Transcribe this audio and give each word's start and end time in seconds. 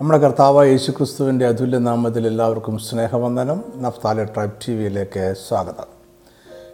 നമ്മുടെ 0.00 0.18
കർത്താവ് 0.18 0.68
യേശു 0.68 0.90
ക്രിസ്തുവിന്റെ 0.90 1.46
അതുല്യ 1.46 1.78
നാമത്തിൽ 1.78 2.26
എല്ലാവർക്കും 2.26 2.78
സ്നേഹവന്ദനം. 2.78 3.62
നഫ്താലെ 3.76 4.24
ട്രൈബ് 4.24 4.50
ടി 4.50 4.72
വിയിലേക്ക് 4.72 5.34
സ്വാഗതം. 5.48 5.84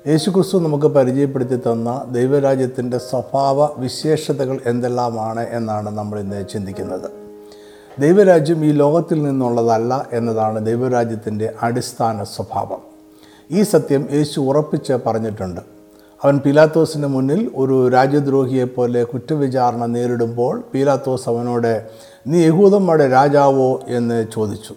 യേശു 0.07 0.31
ക്രിസ്തു 0.31 0.59
നമുക്ക് 0.59 0.87
പരിചയപ്പെടുത്തി 0.87 1.57
തന്ന 1.57 2.05
ദൈവരാജ്യത്തിന്റെ 2.13 2.99
സ്വഭാവ 2.99 3.81
വിശേഷതകൾ 3.81 4.61
എന്തെല്ലാമാണ് 4.67 5.49
എന്നാണ് 5.51 5.91
നമ്മൾ 5.91 6.21
ഇന്ന് 6.21 6.45
ചിന്തിക്കുന്നത്. 6.53 7.11
ദൈവരാജ്യം 7.99 8.65
ഈ 8.65 8.73
ലോകത്തിൽ 8.73 9.23
നിന്നുള്ളതല്ല 9.23 10.09
എന്നതാണ് 10.13 10.67
ദൈവരാജ്യത്തിന്റെ 10.67 11.55
അടിസ്ഥാന 11.63 12.25
സ്വഭാവം. 12.25 12.79
ഈ 13.51 13.63
സത്യം 13.63 14.09
യേശു 14.13 14.41
ഉറപ്പിച്ച് 14.41 14.93
പറഞ്ഞിട്ടുണ്ട്. 15.07 15.61
അവൻ 16.25 16.39
പീലാത്തോസിന് 16.39 17.07
മുന്നിൽ 17.07 17.51
ഒരു 17.57 17.89
രാജ്യദ്രോഹിയെപ്പോലെ 17.89 19.05
കുറ്റവിചാരണ 19.05 19.87
നേരിടുമ്പോൾ 19.87 20.63
പീലാത്തോസ് 20.75 21.29
അവനോട് 21.29 21.91
നീ 22.27 22.47
യഹൂദന്മാരുടെ 22.47 23.09
രാജാവോ 23.09 23.81
എന്ന് 23.89 24.27
ചോദിച്ചു. 24.35 24.75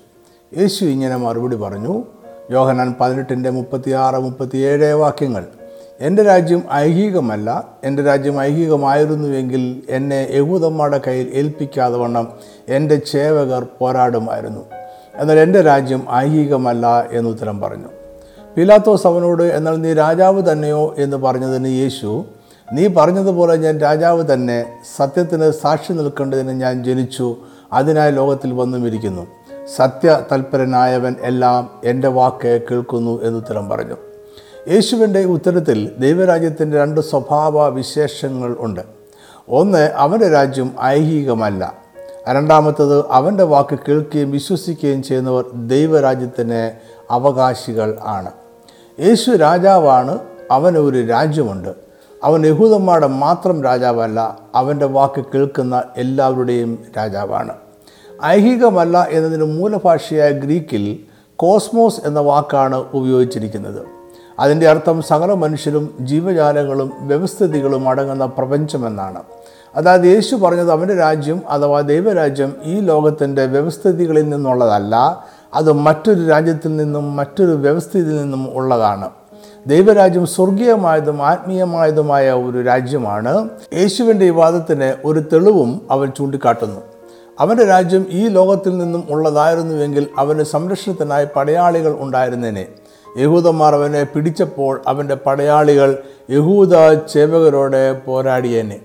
യേശു 0.58 0.86
ഇങ്ങനെ 0.86 1.16
മറുപടി 1.16 1.56
പറഞ്ഞു 1.56 2.04
യോഹനാൻ 2.52 2.96
പതിനെട്ടിന്റെ 3.02 3.50
മുപ്പത്തിയാറ് 3.50 4.16
മുപ്പത്തിയേഴ് 4.16 4.94
വാക്യങ്ങൾ. 4.94 5.44
എന്റെ 6.00 6.24
രാജ്യം 6.24 6.64
ഐഹികമല്ല 6.74 7.68
എന്റെ 7.84 8.04
രാജ്യം 8.04 8.42
ഐഹികമായിരുന്നുവെങ്കിൽ 8.42 9.84
എന്നെ 9.90 10.28
യഹൂദന്മാരുടെ 10.32 11.02
കയ്യിൽ 11.08 11.32
ഏൽപ്പിക്കാതെ 11.34 11.98
വണ്ണം 11.98 12.28
എന്റെ 12.70 12.96
ചേവകർ 12.96 13.68
പോരാടുമായിരുന്നു. 13.80 14.62
എന്നാൽ 15.16 15.40
എന്റെ 15.40 15.62
രാജ്യം 15.62 16.08
ഐഹികമല്ല 16.14 17.08
എന്നുത്തരം 17.12 17.62
പറഞ്ഞു. 17.62 17.88
പിലാത്തോസ് 18.58 19.08
അവനോട് 19.08 19.44
എന്നാൽ 19.44 19.82
നീ 19.82 19.94
രാജാവ് 19.94 20.52
തന്നെയോ? 20.52 20.96
എന്ന് 20.98 21.18
പറഞ്ഞതിന് 21.18 21.68
യേശു 21.68 22.26
നീ 22.74 22.88
പറഞ്ഞതുപോലെ 22.88 23.56
ഞാൻ 23.56 23.78
രാജാവ് 23.78 24.34
തന്നെ 24.34 24.80
സത്യത്തിന് 24.98 25.52
സാക്ഷി 25.52 25.94
നിൽക്കേണ്ടതിന് 25.94 26.52
ഞാൻ 26.52 26.84
ജനിച്ചു. 26.84 27.38
അതിനായി 27.74 28.12
ലോകത്തിൽ 28.12 28.54
വന്നുമിരിക്കുന്നു 28.54 29.28
സത്യ 29.76 30.20
തൽപരനായവൻ 30.32 31.16
എല്ലാം 31.22 31.82
എന്റെ 31.84 32.08
വാക്ക് 32.08 32.62
കേൾക്കുന്നു 32.72 33.24
എന്ന് 33.24 33.40
ഉത്തരം 33.40 33.70
പറഞ്ഞു. 33.70 33.98
യേശുവിന്റെ 34.68 35.26
ഉത്തരത്തിൽ 35.26 35.92
ദൈവരാജ്യത്തിന്റെ 36.00 36.78
രണ്ട് 36.78 37.02
സ്വഭാവ 37.02 37.68
വിശേഷങ്ങൾ 37.68 38.56
ഉണ്ട്. 38.60 38.82
ഒന്ന് 39.50 39.92
അവന്റെ 39.96 40.30
രാജ്യം 40.30 40.72
ഐഹികമല്ല. 40.84 41.74
രണ്ടാമത്തത് 42.30 43.06
അവന്റെ 43.12 43.44
വാക്ക് 43.44 43.80
കേൾക്കുകയും 43.88 44.32
വിശ്വസിക്കുകയും 44.32 45.04
ചെയ്യുന്നവർ 45.04 45.46
ദൈവരാജ്യത്തിന് 45.54 46.72
അവകാശികൾ 47.12 47.98
ആണ്. 48.04 48.32
യേശു 49.00 49.32
രാജാവാണ് 49.32 50.20
അവനൊരു 50.52 51.06
രാജ്യമുണ്ട്. 51.06 51.85
അവൻ 52.26 52.46
യഹൂദന്മാരുടെ 52.46 53.08
മാത്രം 53.08 53.64
രാജാവല്ല 53.64 54.38
അവന്റെ 54.56 54.86
വാക്ക് 54.86 55.26
കേൾക്കുന്ന 55.36 55.84
എല്ലാവരുടെയും 55.98 56.80
രാജാവാണ്. 56.98 57.54
ഐഹികമല്ല 58.26 59.08
എന്നതിന് 59.10 59.44
മൂലഭാഷയായ 59.44 60.32
ഗ്രീക്കിൽ 60.32 61.00
കോസ്മോസ് 61.36 62.02
എന്ന 62.06 62.20
വാക്കാണ് 62.20 62.84
ഉപയോഗിച്ചിരിക്കുന്നത്. 62.94 63.86
അതിന്റെ 64.40 64.70
അർത്ഥം 64.70 65.02
സകല 65.02 65.34
മനുഷ്യരും 65.34 65.98
ജീവജാലങ്ങളും 66.00 66.92
വ്യവസ്ഥിതികളും 67.00 67.90
അടങ്ങുന്ന 67.90 68.26
പ്രപഞ്ചമെന്നാണ്. 68.26 69.24
അതായത് 69.76 70.04
യേശു 70.04 70.36
പറഞ്ഞത് 70.36 70.72
അവന്റെ 70.72 70.96
രാജ്യം 70.96 71.42
അഥവാ 71.50 71.82
ദൈവരാജ്യം 71.82 72.54
ഈ 72.64 72.80
ലോകത്തിന്റെ 72.80 73.46
വ്യവസ്ഥിതികളിൽ 73.46 74.30
നിന്നുള്ളതല്ല 74.30 75.24
അത് 75.54 75.72
മറ്റൊരു 75.72 76.28
രാജ്യത്തിൽ 76.28 76.76
നിന്നും 76.76 77.16
മറ്റൊരു 77.16 77.52
വ്യവസ്ഥിതിയിൽ 77.52 78.22
നിന്നും 78.22 78.50
ഉള്ളതാണ്. 78.54 79.10
ദൈവരാജ്യം 79.68 80.28
സ്വർഗീയമായതും 80.28 81.24
ആത്മീയമായതുമായ 81.24 82.32
ഒരു 82.32 82.62
രാജ്യമാണ്. 82.62 83.50
യേശുവിന്റെ 83.74 84.26
ഈ 84.26 84.30
വാദത്തിന് 84.30 84.94
ഒരു 85.06 85.20
തെളിവും 85.20 85.88
അവൻ 85.92 86.12
ചൂണ്ടിക്കാട്ടുന്നു. 86.18 86.82
അവന്റെ 87.40 87.66
രാജ്യം 87.66 88.06
ഈ 88.10 88.28
ലോകത്തിൽ 88.28 88.78
നിന്നും 88.78 89.04
ഉള്ളതായിരുന്നുവെങ്കിൽ 89.10 90.08
അവന് 90.18 90.44
സംരക്ഷണത്തിനായി 90.44 91.28
പടയാളികൾ 91.36 91.98
ഉണ്ടായിരുന്നേനെ. 92.00 92.68
യഹൂദന്മാർ 93.18 93.76
അവനെ 93.76 94.04
പിടിച്ചപ്പോൾ 94.04 94.82
അവന്റെ 94.88 95.16
പടയാളികൾ 95.16 95.98
യഹൂദ 96.30 96.94
ചേവകരോടെ 96.94 97.94
പോരാടിയേനെ. 97.94 98.80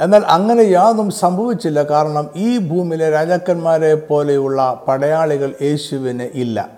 എന്നാൽ 0.00 0.22
അങ്ങനെ 0.26 0.62
യാതൊന്നും 0.62 1.10
സംഭവിച്ചില്ല. 1.10 1.82
കാരണം 1.82 2.28
ഈ 2.36 2.58
ഭൂമിയിലെ 2.58 3.10
രാജാക്കന്മാരെ 3.10 3.94
പോലെയുള്ള 3.94 4.84
പടയാളികൾ 4.88 5.54
യേശുവിന് 5.62 6.28
ഇല്ല. 6.34 6.68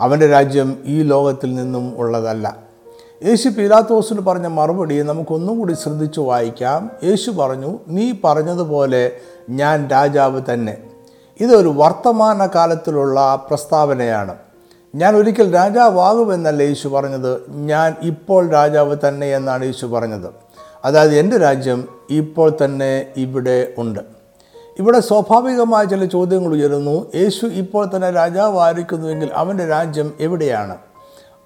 അവന്റെ 0.00 0.26
രാജ്യം 0.26 0.78
ഈ 0.84 1.02
ലോകത്തിൽ 1.02 1.54
നിന്നും 1.54 1.94
ഉള്ളതല്ല. 1.98 2.67
യേശു 3.24 3.48
പീലാത്തോസിന് 3.48 4.20
പറഞ്ഞ 4.20 4.46
മറുപടി 4.46 5.02
നമുക്കൊന്നും 5.02 5.58
കൂടി 5.58 5.72
ശ്രദ്ധിച്ചു 5.72 6.20
വായിക്കാം. 6.20 6.90
യേശു 7.04 7.30
പറഞ്ഞു 7.30 7.78
നീ 7.88 8.12
പറഞ്ഞതുപോലെ 8.24 9.12
ഞാൻ 9.50 9.88
രാജാവ് 9.88 10.42
തന്നെ. 10.52 10.78
ഇതൊരു 11.40 11.68
വർത്തമാന 11.68 12.46
കാലത്തിലുള്ള 12.46 13.46
പ്രസ്താവനയാണ്. 13.48 14.34
ഞാൻ 14.94 15.16
ഒരിക്കൽ 15.16 15.54
രാജാവാകുമെന്നല്ല 15.54 16.62
യേശു 16.62 16.88
പറഞ്ഞത്? 16.88 17.42
ഞാൻ 17.48 17.94
ഇപ്പോൾ 18.02 18.48
രാജാവ് 18.48 18.96
തന്നെ 19.08 19.26
എന്നാണ് 19.26 19.64
യേശു 19.64 19.86
പറഞ്ഞത്. 19.86 20.30
അതായത് 20.84 21.14
എന്റെ 21.14 21.38
രാജ്യം 21.38 21.88
ഇപ്പോൾ 22.10 22.52
തന്നെ 22.64 23.06
ഇവിടെ 23.16 23.72
ഉണ്ട്. 23.78 24.00
ഇവിടെ 24.78 25.00
സ്വാഭാവികമായ 25.00 25.84
ചില 25.84 26.04
ചോദ്യങ്ങൾ 26.04 26.52
ഉയരുന്നു. 26.52 27.06
യേശു 27.14 27.46
ഇപ്പോൾ 27.46 27.90
തന്നെ 27.96 28.10
രാജാവായിരിക്കുന്നുവെങ്കിൽ 28.10 29.30
അവന്റെ 29.34 29.66
രാജ്യം 29.66 30.14
എവിടെയാണ്? 30.20 30.76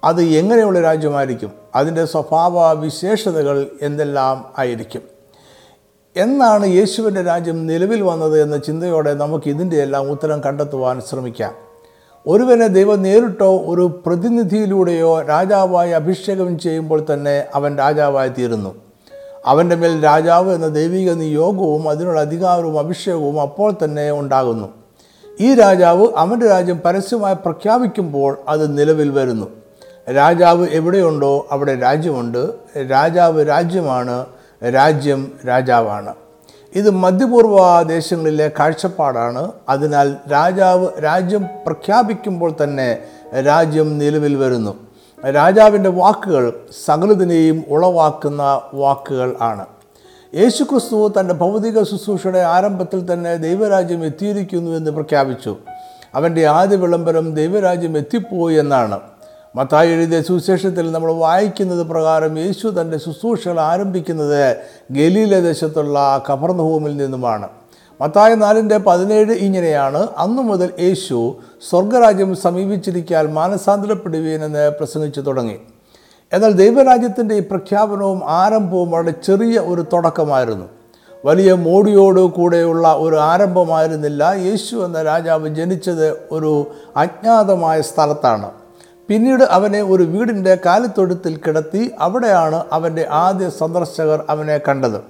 അത് 0.03 0.23
എങ്ങനെയുള്ള 0.23 0.81
രാജ്യമായിരിക്കും? 0.81 1.51
അതിന്റെ 1.75 2.05
സ്വഭാവ 2.05 2.71
വിശേഷതകൾ 2.71 3.67
എന്തെല്ലാം 3.81 4.45
ആയിരിക്കും? 4.59 5.01
എന്നാണ് 6.17 6.65
യേശുവിന്റെ 6.67 7.21
രാജ്യം 7.21 7.67
നിലവിൽ 7.67 8.01
വന്നത് 8.01 8.41
എന്ന 8.41 8.57
ചിന്തയോടെ 8.57 9.13
നമുക്ക് 9.13 9.49
ഇതിന്റെ 9.49 9.81
എല്ലാം 9.83 10.11
ഉത്തരം 10.11 10.41
കണ്ടെത്തുവാൻ 10.41 11.01
ശ്രമിക്കാം. 11.01 11.53
ഒരുവനെ 12.27 12.67
ദൈവം 12.67 13.03
നേരിട്ടോ 13.03 13.57
ഒരു 13.57 14.03
പ്രതിനിധിയിലൂടെയോ 14.05 15.21
രാജാവായി 15.21 15.91
അഭിഷേകം 15.91 16.59
ചെയ്യുമ്പോൾ 16.59 17.05
തന്നെ 17.13 17.45
അവൻ 17.53 17.77
രാജാവായി 17.77 18.29
തീരുന്നു. 18.29 18.75
അവന്റെ 19.45 19.75
മേൽ 19.75 20.03
രാജാവ് 20.03 20.53
എന്ന 20.53 20.67
ദൈവിക 20.67 21.11
നിയോഗവും 21.11 21.89
അതിനുള്ള 21.89 22.19
അധികാരവും 22.19 22.79
അഭിഷേകവും 22.79 23.41
അപ്പോൾ 23.41 23.73
തന്നെ 23.83 24.11
ഉണ്ടാകുന്നു. 24.11 24.67
ഈ 25.39 25.53
രാജാവ് 25.53 26.07
അവന്റെ 26.17 26.47
രാജ്യം 26.47 26.81
പരസ്യമായി 26.85 27.35
പ്രഖ്യാപിക്കുമ്പോൾ 27.35 28.37
അത് 28.47 28.77
നിലവിൽ 28.77 29.09
വരുന്നു. 29.09 29.62
രാജാവ് 30.11 30.67
എവിടെയുണ്ടോ 30.71 31.47
അവിടെ 31.51 31.75
രാജ്യമുണ്ട്. 31.75 32.53
രാജാവ് 32.91 33.47
രാജ്യമാണ് 33.47 34.25
രാജ്യം 34.63 35.31
രാജാവാണ്. 35.47 36.15
ഇത് 36.75 36.89
മധ്യപൂർവ 36.89 37.83
ദേശങ്ങളിലെ 37.83 38.51
കാഴ്ചപ്പാടാണ്. 38.59 39.51
അതിനാൽ 39.69 40.15
രാജാവ് 40.31 40.87
രാജ്യം 41.03 41.47
പ്രഖ്യാപിക്കുമ്പോൾ 41.65 42.55
തന്നെ 42.63 42.97
രാജ്യം 43.45 43.97
നിലവിൽ 43.97 44.35
വരുന്നു. 44.35 44.75
രാജാവിന്റെ 45.25 45.89
വാക്കുകൾ 45.89 46.53
സകലതിനെയും 46.85 47.63
ഉളവാക്കുന്ന 47.69 48.61
വാക്കുകൾ 48.73 49.35
ആണ്. 49.41 49.65
യേശുക്രിസ്തു 50.35 51.13
തന്റെ 51.19 51.33
ഭൗതിക 51.33 51.83
ശുശ്രൂഷയുടെ 51.83 52.39
ആരംഭത്തിൽ 52.39 53.13
തന്നെ 53.13 53.35
ദൈവരാജ്യം 53.35 54.05
എത്തിയിരിക്കുന്നു 54.05 54.71
എന്ന് 54.71 54.91
പ്രഖ്യാപിച്ചു. 54.91 55.57
അവന്റെ 56.15 56.45
ആദ്യ 56.45 56.75
വിളംബരം 56.75 57.33
ദൈവരാജ്യം 57.35 57.97
എത്തിപ്പോയി 57.97 58.55
എന്നാണ്. 58.55 58.99
മത്തായി 59.55 59.89
എഴുതിയ 59.89 60.21
സുവിശേഷത്തിൽ 60.21 60.91
നമ്മൾ 60.91 61.11
വായിക്കുന്നത് 61.11 61.87
പ്രകാരം 61.87 62.37
യേശു 62.37 62.67
തന്റെ 62.81 62.97
ശുശ്രൂഷകൾ 62.97 63.59
ആരംഭിക്കുന്നത് 63.59 64.57
ഗലീല 64.91 65.39
ദേശത്തുള്ള 65.39 66.23
കപർന്നഭൂമിൽ 66.29 66.97
നിന്നുമാണ്. 66.97 67.47
മത്തായ 68.01 68.35
നാലിന്റെ 68.35 68.77
പതിനേഴ് 68.77 69.31
ഇങ്ങനെയാണ് 69.31 70.07
അന്നു 70.17 70.41
മുതൽ 70.41 70.73
യേശു 70.79 71.35
സ്വർഗരാജ്യം 71.69 72.35
സമീപിച്ചിരിക്കാൻ 72.35 73.33
മാനസാന്തരപ്പെടുവീനെന്ന് 73.33 74.69
പ്രസംഗിച്ചു 74.69 75.21
തുടങ്ങി. 75.21 75.57
എന്നാൽ 76.33 76.51
ദൈവരാജ്യത്തിന്റെ 76.51 77.35
ഈ 77.35 77.39
പ്രഖ്യാപനവും 77.39 78.21
ആരംഭവും 78.25 78.91
വളരെ 78.91 79.11
ചെറിയ 79.11 79.59
ഒരു 79.59 79.85
തുടക്കമായിരുന്നു. 79.93 80.65
വലിയ 81.25 81.53
മോടിയോട് 81.53 82.19
കൂടെയുള്ള 82.19 82.93
ഒരു 82.93 83.15
ആരംഭമായിരുന്നില്ല. 83.15 84.23
യേശു 84.23 84.75
എന്ന 84.75 85.03
രാജാവ് 85.03 85.49
ജനിച്ചത് 85.49 86.09
ഒരു 86.31 86.67
അജ്ഞാതമായ 86.97 87.81
സ്ഥലത്താണ്. 87.81 88.62
പിന്നീട് 89.07 89.43
അവനെ 89.43 89.81
ഒരു 89.81 90.03
വീടിന്റെ 90.03 90.57
കാലിത്തൊഴുത്തിൽ 90.65 91.39
കിടത്തി 91.47 91.91
അവിടെയാണ് 91.99 92.63
അവന്റെ 92.71 93.07
ആദ്യ 93.11 93.49
സന്ദർശകർ 93.49 94.23
അവനെ 94.29 94.57
കണ്ടത്. 94.57 95.01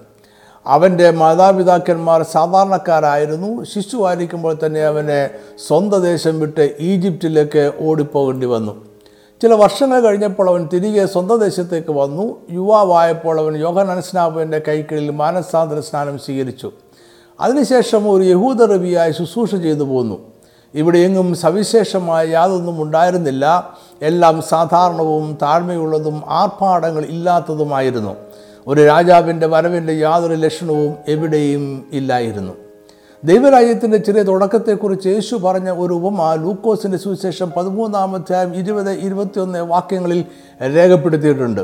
അവന്റെ 0.67 1.11
മാതാപിതാക്കന്മാർ 1.11 2.23
സാധാരണക്കാരായിരുന്നു. 2.23 3.63
ശിശുവായിരിക്കുമ്പോൾ 3.63 4.57
തന്നെ 4.65 4.81
അവനെ 4.81 5.29
സ്വന്തം 5.67 6.01
ദേശം 6.01 6.39
വിട്ട് 6.39 6.75
ഈജിപ്തിലേക്ക് 6.79 7.71
ഓടിപ്പോകേണ്ടി 7.79 8.45
വന്നു. 8.45 8.85
ചില 9.41 9.53
വർഷങ്ങൾ 9.53 9.99
കഴിഞ്ഞപ്പോൾ 9.99 10.49
അവൻ 10.49 10.69
തിരികെ 10.73 11.05
സ്വന്തം 11.05 11.39
ദേശത്തേക്ക് 11.39 11.91
വന്നു. 11.91 12.41
യുവാവായപ്പോൾ 12.51 13.39
അവൻ 13.39 13.57
യോഗ 13.57 13.99
സ്നാപകന്റെ 13.99 14.61
കൈക്കീഴിൽ 14.67 15.09
മാനസാന്തര 15.09 15.79
സ്നാനം 15.79 16.17
സ്വീകരിച്ചു. 16.17 16.71
അതിനുശേഷം 17.39 18.11
ഒരു 18.11 18.23
യഹൂദ 18.23 18.63
റബിയായി 18.63 19.11
ശുശ്രൂഷ 19.11 19.55
ചെയ്തു 19.55 19.83
പോന്നു. 19.83 20.32
ഇവിടെ 20.75 20.99
എങ്ങും 20.99 21.35
സവിശേഷമായ 21.35 22.27
യാതൊന്നും 22.27 22.83
ഉണ്ടായിരുന്നില്ല. 22.83 23.73
എല്ലാം 24.01 24.41
സാധാരണവും 24.41 25.37
താഴ്മയുള്ളതും 25.41 26.23
ആർഭാടങ്ങൾ 26.27 27.03
ഇല്ലാത്തതുമായിരുന്നു. 27.05 28.15
ഒരു 28.67 28.85
രാജാവിന്റെ 28.85 29.47
വരവിന്റെ 29.47 29.93
യാതൊരു 29.93 30.33
ലക്ഷണവും 30.33 30.95
എവിടെയും 31.07 31.85
ഇല്ലായിരുന്നു. 31.91 32.53
ദൈവരാജ്യത്തിന്റെ 33.23 33.97
ചെറിയ 33.97 34.23
തുടക്കത്തെക്കുറിച്ച് 34.23 35.07
യേശു 35.07 35.35
പറഞ്ഞ 35.35 35.69
ഒരു 35.71 35.93
ഉപമ 35.93 36.33
ലൂക്കോസിന്റെ 36.33 36.97
സുവിശേഷം 36.97 37.51
പതിമൂന്നാമധ്യായം 37.57 38.55
ഇരുപത് 38.55 38.91
ഇരുപത്തിയൊന്ന് 38.91 39.59
വാക്യങ്ങളിൽ 39.59 40.25
രേഖപ്പെടുത്തിയിട്ടുണ്ട്. 40.61 41.61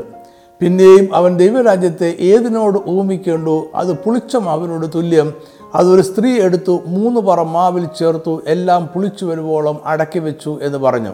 പിന്നെയും 0.60 1.16
അവൻ 1.16 1.36
ദൈവരാജ്യത്തെ 1.36 2.16
ഏതിനോട് 2.20 2.78
ഉപമിക്കേണ്ടു 2.78 3.66
അത് 3.74 3.92
പുളിച്ചം 3.92 4.50
അവനോട് 4.50 4.86
തുല്യം. 4.94 5.34
അതൊരു 5.74 6.02
സ്ത്രീ 6.02 6.40
എടുത്തു 6.40 6.80
മൂന്ന് 6.86 7.20
പറ 7.20 7.42
മാവിൽ 7.42 7.86
ചേർത്തു 7.86 8.42
എല്ലാം 8.46 8.86
പുളിച്ചു 8.86 9.24
വരുവോളം 9.24 9.80
അടക്കി 9.84 10.18
വെച്ചു 10.18 10.58
എന്ന് 10.62 10.78
പറഞ്ഞു. 10.78 11.12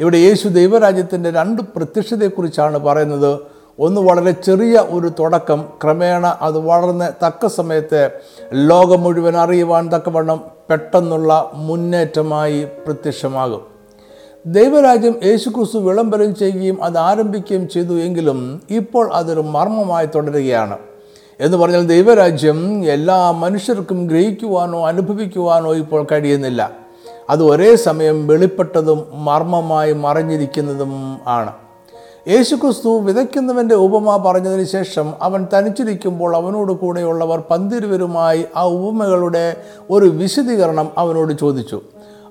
ഇവിടെ 0.00 0.16
യേശു 0.16 0.48
ദൈവരാജ്യത്തിന്റെ 0.48 1.30
രണ്ട് 1.30 1.62
പ്രത്യക്ഷതയെക്കുറിച്ചാണ് 1.62 2.78
പറയുന്നത്. 2.78 3.38
ഒന്ന് 3.78 4.00
വളരെ 4.00 4.30
ചെറിയ 4.30 4.84
ഒരു 4.88 5.12
തുടക്കം. 5.18 5.64
ക്രമേണ 5.82 6.38
അത് 6.40 6.58
വളർന്ന് 6.58 7.26
തക്ക 7.26 7.46
സമയത്തെ 7.46 8.10
ലോകം 8.52 9.00
മുഴുവൻ 9.00 9.36
അറിയുവാൻ 9.36 9.90
തക്കവണ്ണം 9.96 10.40
പെട്ടെന്നുള്ള 10.70 11.50
മുന്നേറ്റമായി 11.54 12.64
പ്രത്യക്ഷമാകും. 12.64 13.60
ദൈവരാജ്യം 14.46 15.14
യേശുക്രിസ്തു 15.24 15.78
വിളംബരം 15.78 16.34
ചെയ്യുകയും 16.34 16.84
അത് 16.84 16.98
ആരംഭിക്കുകയും 16.98 17.68
ചെയ്തു 17.68 17.94
എങ്കിലും 17.94 18.62
ഇപ്പോൾ 18.70 19.14
അതൊരു 19.14 19.40
മർമ്മമായി 19.40 20.06
തുടരുകയാണ്. 20.06 20.78
എന്ന് 21.40 21.56
പറഞ്ഞാൽ 21.56 21.86
ദൈവരാജ്യം 21.86 22.84
എല്ലാ 22.84 23.30
മനുഷ്യർക്കും 23.30 24.06
ഗ്രഹിക്കുവാനോ 24.06 24.86
അനുഭവിക്കുവാനോ 24.86 25.74
ഇപ്പോൾ 25.74 26.06
കഴിയുന്നില്ല. 26.12 26.70
അത് 27.30 27.42
ഒരേ 27.42 27.76
സമയം 27.76 28.26
വെളിപ്പെട്ടതും 28.26 29.04
മർമ്മമായി 29.14 29.92
മറിഞ്ഞിരിക്കുന്നതും 29.92 31.18
ആണ്. 31.26 31.52
യേശുക്രിസ്തു 32.28 32.98
വിതയ്ക്കുന്നവന്റെ 32.98 33.74
ഉപമ 33.74 34.16
പറഞ്ഞതിന് 34.16 34.64
ശേഷം 34.64 35.14
അവൻ 35.22 35.46
തനിച്ചിരിക്കുമ്പോൾ 35.58 36.36
അവനോട് 36.36 36.72
കൂടെയുള്ളവർ 36.72 37.42
പന്തിരുവരുമായി 37.50 38.44
ആ 38.56 38.64
ഉപമകളുടെ 38.64 39.56
ഒരു 39.90 40.06
വിശദീകരണം 40.06 40.90
അവനോട് 40.98 41.32
ചോദിച്ചു. 41.38 41.80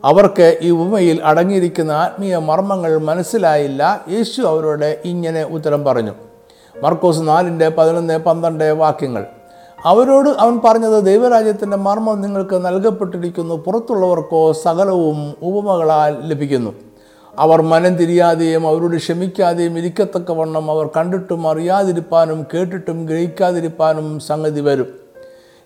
അവർക്ക് 0.05 0.57
ഈ 0.61 0.69
ഉപമയിൽ 0.69 1.21
അടങ്ങിയിരിക്കുന്ന 1.23 1.91
ആത്മീയ 1.91 2.37
മർമ്മങ്ങൾ 2.37 2.97
മനസ്സിലായില്ല. 2.97 4.05
യേശു 4.09 4.41
അവരോട് 4.41 5.01
ഇങ്ങനെ 5.05 5.43
ഉത്തരം 5.43 5.83
പറഞ്ഞു. 5.83 6.11
മർക്കോസ് 6.81 7.27
നാലിന്റെ 7.27 7.69
പതിനൊന്ന് 7.69 8.17
പന്ത്രണ്ട് 8.17 8.63
വാക്യങ്ങൾ. 8.63 9.25
അവരോട് 9.85 10.29
അവൻ 10.29 10.59
പറഞ്ഞത് 10.65 11.03
ദൈവരാജ്യത്തിന്റെ 11.03 11.77
മർമ്മം 11.77 12.21
നിങ്ങൾക്ക് 12.21 12.65
നൽകപ്പെട്ടിരിക്കുന്നു. 12.65 13.55
പുറത്തുള്ളവർക്കോ 13.55 14.51
സകലവും 14.51 15.33
ഉപമകളാൽ 15.43 16.17
ലഭിക്കുന്നു. 16.27 16.73
അവർ 17.39 17.61
മനം 17.61 17.95
തിരിയാതെയും 17.95 18.67
അവരോട് 18.67 18.95
ക്ഷമിക്കാതെയും 18.95 19.77
ഇരിക്കത്തക്കവണ്ണം 19.77 20.71
അവർ 20.71 20.89
കണ്ടിട്ടും 20.97 21.49
അറിയാതിരിപ്പാനും 21.49 22.45
കേട്ടിട്ടും 22.53 23.05
ഗ്രഹിക്കാതിരിപ്പാനും 23.05 24.19
സംഗതി 24.19 24.61
വരും. 24.61 24.87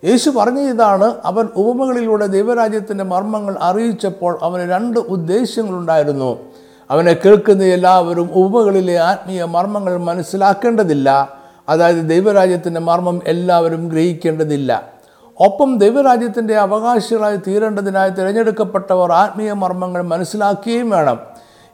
യേശു 0.05 0.29
പറഞ്ഞ 0.29 0.59
ഇതാണ് 0.59 1.13
അവൻ 1.25 1.47
ഉപമകളിലൂടെ 1.55 2.25
ദൈവരാജ്യത്തിന്റെ 2.25 3.03
മർമ്മങ്ങൾ 3.03 3.55
അറിയിച്ചപ്പോൾ 3.61 4.39
അവന് 4.41 4.71
രണ്ട് 4.71 4.99
ഉദ്ദേശ്യങ്ങളുണ്ടായിരുന്നു. 4.99 6.37
അവനെ 6.91 7.13
കേൾക്കുന്ന 7.13 7.63
എല്ലാവരും 7.63 8.29
ഉപമകളിലെ 8.33 8.97
ആത്മീയ 8.97 9.43
മർമ്മങ്ങൾ 9.43 9.97
മനസ്സിലാക്കേണ്ടതില്ല. 9.97 11.29
അതായത് 11.69 12.09
ദൈവരാജ്യത്തിന്റെ 12.09 12.79
മർമ്മം 12.79 13.21
എല്ലാവരും 13.27 13.87
ഗ്രഹിക്കേണ്ടതില്ല. 13.89 14.83
ഒപ്പം 15.39 15.77
ദൈവരാജ്യത്തിന്റെ 15.77 16.55
അവകാശികളായി 16.55 17.37
തീരേണ്ടതിനായി 17.37 18.09
തിരഞ്ഞെടുക്കപ്പെട്ടവർ 18.09 19.11
ആത്മീയ 19.11 19.53
മർമ്മങ്ങൾ 19.53 20.01
മനസ്സിലാക്കുകയും 20.01 20.89
വേണം. 20.89 21.19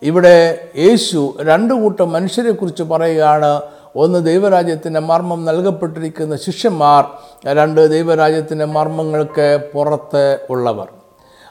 ഇവിടെ 0.04 0.68
യേശു 0.77 1.38
രണ്ട് 1.42 1.74
കൂട്ടം 1.74 2.12
മനുഷ്യരെക്കുറിച്ച് 2.12 2.83
പറയുകയാണ്. 2.83 3.62
ഒന്ന് 3.95 4.25
ദൈവരാജ്യത്തിന്റെ 4.25 5.00
മർമ്മം 5.00 5.45
നൽകപ്പെട്ടിരിക്കുന്ന 5.45 6.38
ശിഷ്യന്മാർ 6.38 7.06
രണ്ട് 7.45 7.89
ദൈവരാജ്യത്തിന്റെ 7.89 8.66
മർമ്മങ്ങൾക്ക് 8.66 9.69
പുറത്ത് 9.74 10.39
ഉള്ളവർ. 10.50 10.88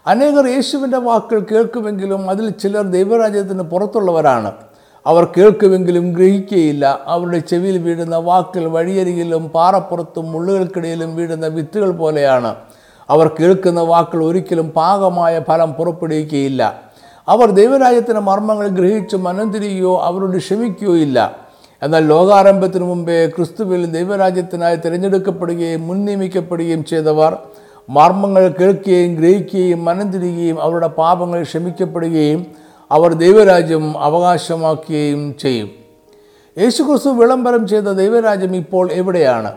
അനേകർ 0.06 0.46
യേശുവിന്റെ 0.46 0.98
വാക്കുകൾ 0.98 1.46
കേൾക്കുമെങ്കിലും 1.52 2.30
അതിൽ 2.30 2.50
ചിലർ 2.50 2.82
ദൈവരാജ്യത്തിന് 2.82 3.62
പുറത്തുള്ളവരാണ്. 3.62 4.52
അവർ 5.06 5.24
കേൾക്കുമെങ്കിലും 5.24 6.12
ഗ്രഹിക്കുകയില്ല. 6.12 7.00
അവരുടെ 7.06 7.38
ചെവിയിൽ 7.38 7.78
വീഴുന്ന 7.78 8.16
വാക്കുകൾ 8.16 8.64
വഴിയരികിലും 8.64 9.48
പാറപ്പുറത്തും 9.48 10.32
മുള്ളുകൾക്കിടയിലും 10.32 11.16
വീഴുന്ന 11.16 11.46
വിത്തുകൾ 11.46 11.90
പോലെയാണ്. 11.90 12.54
അവർ 13.10 13.28
കേൾക്കുന്ന 13.28 13.80
വാക്കുകൾ 13.80 14.24
ഒരിക്കലും 14.24 14.70
പാകമായ 14.70 15.40
ഫലം 15.48 15.72
പുറപ്പെടുവിക്കുകയില്ല. 15.72 16.82
അവർ 17.28 17.50
ദൈവരാജ്യത്തിന്റെ 17.50 18.20
മർമ്മങ്ങൾ 18.20 18.68
ഗ്രഹിച്ച് 18.68 19.16
മനം 19.16 19.52
തിരിയുകയോ 19.52 20.00
അവരോട് 20.02 20.36
ക്ഷമിക്കുകയോ 20.36 20.96
ഇല്ല. 20.96 21.36
എന്നാൽ 21.82 22.06
ലോകാരംഭത്തിനു 22.06 22.84
മുമ്പേ 22.84 23.26
ക്രിസ്തുവിൽ 23.26 23.86
ദൈവരാജ്യത്തിനായി 23.86 24.76
തിരഞ്ഞെടുക്കപ്പെടുകയും 24.76 25.88
മുൻ 25.88 26.04
നിയമിക്കപ്പെടുകയും 26.04 26.84
ചെയ്തവർ 26.84 27.36
മർമ്മങ്ങൾ 27.92 28.48
കേൾക്കുകയും 28.48 29.14
ഗ്രഹിക്കുകയും 29.14 29.84
മനം 29.84 30.10
തിരികുകയും 30.10 30.62
അവരുടെ 30.62 30.86
പാപങ്ങൾ 30.86 31.42
ക്ഷമിക്കപ്പെടുകയും 31.42 32.46
അവർ 32.90 33.12
ദൈവരാജ്യം 33.12 33.98
അവകാശമാക്കുകയും 33.98 35.34
ചെയ്യും. 35.40 35.70
യേശുക്രിസ്തു 36.58 37.08
വിളംബരം 37.08 37.68
ചെയ്ത 37.68 37.82
ദൈവരാജ്യം 37.82 38.56
ഇപ്പോൾ 38.56 38.92
എവിടെയാണ്? 38.92 39.52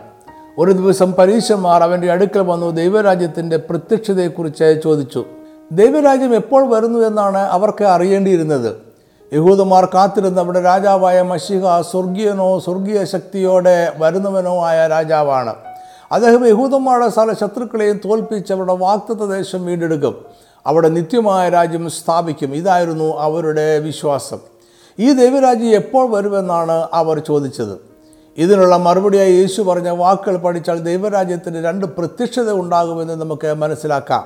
ഒരു 0.58 0.72
ദിവസം 0.72 1.12
പരീശന്മാർ 1.12 1.82
അവന്റെ 1.82 2.12
അടുക്കൽ 2.12 2.40
വന്നു 2.40 2.70
ദൈവരാജ്യത്തിന്റെ 2.70 3.56
പ്രത്യക്ഷതയെക്കുറിച്ച് 3.56 4.80
ചോദിച്ചു. 4.84 5.24
ദൈവരാജ്യം 5.72 6.34
എപ്പോൾ 6.34 6.74
വരുന്നു 6.74 6.98
എന്നാണ് 6.98 7.38
അവർക്ക് 7.38 7.84
അറിയേണ്ടിയിരുന്നത്. 7.84 8.76
യഹൂദന്മാർ 9.34 9.84
കാത്തിരുന്ന 9.84 10.40
അവിടെ 10.40 10.62
രാജാവായ 10.62 11.22
മഷിഹ 11.22 11.80
സ്വർഗീയനോ 11.80 12.58
സ്വർഗീയ 12.58 13.04
ശക്തിയോടെ 13.04 13.92
വരുന്നവനോ 13.98 14.64
ആയ 14.64 14.88
രാജാവാണ്. 14.88 15.54
അദ്ദേഹം 16.12 16.46
യഹൂദന്മാരുടെ 16.46 17.08
സകല 17.08 17.32
ശത്രുക്കളെയും 17.32 18.00
തോൽപ്പിച്ച് 18.04 18.52
അവരുടെ 18.52 18.72
വാക്തത്വ 18.72 19.36
ദേശം 19.36 19.64
വീണ്ടെടുക്കും. 19.64 20.24
അവിടെ 20.66 20.88
നിത്യമായ 20.88 21.48
രാജ്യം 21.48 21.90
സ്ഥാപിക്കും. 21.90 22.54
ഇതായിരുന്നു 22.54 23.16
അവരുടെ 23.16 23.78
വിശ്വാസം. 23.78 24.38
ഈ 24.98 25.12
ദൈവരാജ്യം 25.12 25.70
എപ്പോൾ 25.70 26.10
വരുമെന്നാണ് 26.10 26.88
അവർ 26.92 27.18
ചോദിച്ചത്. 27.18 27.80
ഇതിനുള്ള 28.38 28.76
മറുപടിയായി 28.76 29.32
യേശു 29.32 29.62
പറഞ്ഞ 29.62 29.88
വാക്കുകൾ 29.88 30.36
പഠിച്ചാൽ 30.36 30.78
ദൈവരാജ്യത്തിന് 30.78 31.64
രണ്ട് 31.64 31.86
പ്രത്യക്ഷത 31.86 32.52
ഉണ്ടാകുമെന്ന് 32.52 33.14
നമുക്ക് 33.14 33.54
മനസ്സിലാക്കാം. 33.54 34.24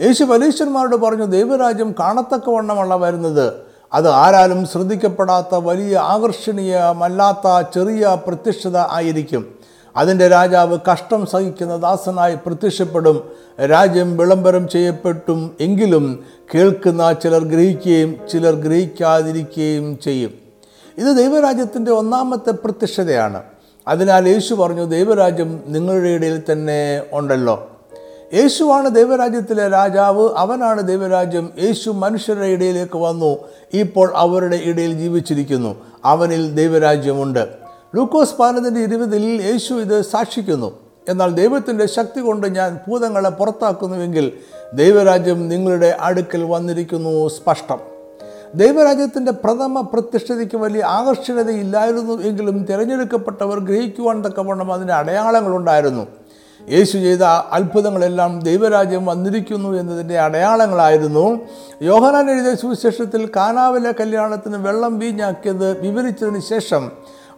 യേശു 0.00 0.24
പരീക്ഷന്മാരോട് 0.24 0.96
പറഞ്ഞു 0.96 1.24
ദൈവരാജ്യം 1.24 1.94
കാണത്തക്കവണ്ണമല്ല 2.00 2.94
വരുന്നത്. 2.94 3.52
അത് 3.92 4.08
ആരാലും 4.08 4.66
ശ്രദ്ധിക്കപ്പെടാത്ത 4.66 5.54
വലിയ 5.54 5.96
ആകർഷണീയമല്ലാത്ത 5.96 7.66
ചെറിയ 7.74 8.16
പ്രത്യക്ഷത 8.26 8.76
ആയിരിക്കും. 8.76 9.58
അതിന്റെ 9.98 10.28
രാജാവ് 10.28 10.78
കഷ്ടം 10.92 11.26
സഹിക്കുന്ന 11.26 11.76
ദാസനായി 11.76 12.34
പ്രത്യക്ഷപ്പെടും. 12.46 13.30
രാജ്യം 13.66 14.16
വിളംബരം 14.16 14.68
ചെയ്യപ്പെട്ടും 14.68 15.56
എങ്കിലും 15.60 16.24
കേൾക്കുന്ന 16.54 17.12
ചിലർ 17.12 17.44
ഗ്രഹിക്കുകയും 17.44 18.16
ചിലർ 18.32 18.54
ഗ്രഹിക്കാതിരിക്കുകയും 18.54 19.98
ചെയ്യും. 19.98 20.30
ഇത് 20.98 21.16
ദൈവരാജ്യത്തിന്റെ 21.16 21.90
ഒന്നാമത്തെ 21.90 22.50
പ്രത്യക്ഷതയാണ്. 22.50 23.42
അതിനാൽ 23.88 24.28
യേശു 24.28 24.54
പറഞ്ഞു 24.54 24.84
ദൈവരാജ്യം 24.84 25.62
നിങ്ങളുടെ 25.66 26.08
ഇടയിൽ 26.08 26.42
തന്നെ 26.52 27.02
ഉണ്ടല്ലോ. 27.12 27.70
യേശുവാണ് 28.34 28.94
ദൈവരാജ്യത്തിലെ 28.94 29.68
രാജാവ് 29.68 30.28
അവനാണ് 30.36 30.82
ദൈവരാജ്യം. 30.82 31.50
യേശു 31.62 31.90
മനുഷ്യരുടെ 31.90 32.46
ഇടയിലേക്ക് 32.46 32.98
വന്നു. 32.98 33.38
ഇപ്പോൾ 33.74 34.12
അവരുടെ 34.16 34.60
ഇടയിൽ 34.64 34.92
ജീവിച്ചിരിക്കുന്നു. 34.92 35.76
അവനിൽ 36.04 36.54
ദൈവരാജ്യമുണ്ട്. 36.54 37.57
ലൂക്കോസ് 37.94 38.34
പാലത്തിന്റെ 38.34 38.80
ഇരുപതിൽ 38.80 39.42
യേശു 39.52 39.74
ഇത് 39.74 40.02
സാക്ഷിക്കുന്നു. 40.02 40.78
എന്നാൽ 41.08 41.30
ദൈവത്തിന്റെ 41.30 41.86
ശക്തി 41.86 42.20
കൊണ്ട് 42.20 42.46
ഞാൻ 42.46 42.80
ഭൂതങ്ങളെ 42.88 43.30
പുറത്താക്കുന്നുവെങ്കിൽ 43.30 44.32
ദൈവരാജ്യം 44.74 45.48
നിങ്ങളുടെ 45.48 45.96
അടുക്കൽ 46.00 46.42
വന്നിരിക്കുന്നു 46.42 47.28
സ്പഷ്ടം. 47.28 47.78
ദൈവരാജ്യത്തിന്റെ 48.54 49.32
പ്രഥമ 49.32 49.80
പ്രത്യക്ഷതയ്ക്ക് 49.80 50.56
വലിയ 50.56 50.82
ആകർഷണതയില്ലായിരുന്നു 50.82 52.22
എങ്കിലും 52.22 52.64
തിരഞ്ഞെടുക്കപ്പെട്ടവർ 52.64 53.60
ഗ്രഹിക്കുവാൻ 53.60 54.24
തക്കവണ്ണം 54.26 54.72
അതിന്റെ 54.72 54.92
അടയാളങ്ങളുണ്ടായിരുന്നു. 54.92 56.06
യേശു 56.70 56.92
ചെയ്ത 56.92 57.22
അത്ഭുതങ്ങളെല്ലാം 57.52 58.40
ദൈവരാജ്യം 58.40 59.06
വന്നിരിക്കുന്നു 59.06 59.68
എന്നതിന്റെ 59.68 60.18
അടയാളങ്ങളായിരുന്നു. 60.18 61.38
യോഹനാൻ 61.82 62.30
എഴുതിയ 62.30 62.54
സുവിശേഷത്തിൽ 62.54 63.30
കാനാവിലെ 63.36 63.92
കല്യാണത്തിന് 63.92 64.56
വെള്ളം 64.56 64.98
വീഞ്ഞാക്കിയത് 64.98 65.80
വിവരിച്ചതിന് 65.80 66.40
ശേഷം 66.40 66.90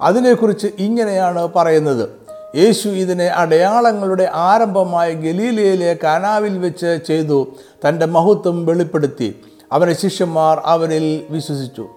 അതിനെക്കുറിച്ച് 0.03 0.67
ഇങ്ങനെയാണ് 0.79 1.49
പറയുന്നത്. 1.57 2.09
യേശു 2.57 2.89
ഇതിനെ 2.89 3.27
അടയാളങ്ങളുടെ 3.27 4.31
ആരംഭമായ 4.33 5.13
ഗലീലയിലെ 5.13 5.99
കാനാവിൽ 6.05 6.59
വെച്ച് 6.59 6.99
ചെയ്തു 7.07 7.55
തന്റെ 7.89 8.07
മഹത്വം 8.07 8.67
വെളിപ്പെടുത്തി. 8.67 9.41
അവരെ 9.73 9.93
ശിഷ്യന്മാർ 9.93 10.63
അവരിൽ 10.65 11.27
വിശ്വസിച്ചു. 11.31 11.89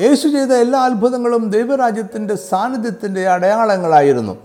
യേശു 0.00 0.28
ചെയ്ത 0.28 0.52
എല്ലാ 0.52 0.80
അത്ഭുതങ്ങളും 0.80 1.50
ദൈവരാജ്യത്തിന്റെ 1.50 2.34
സാന്നിധ്യത്തിന്റെ 2.34 3.28
അടയാളങ്ങളായിരുന്നു. 3.28 4.36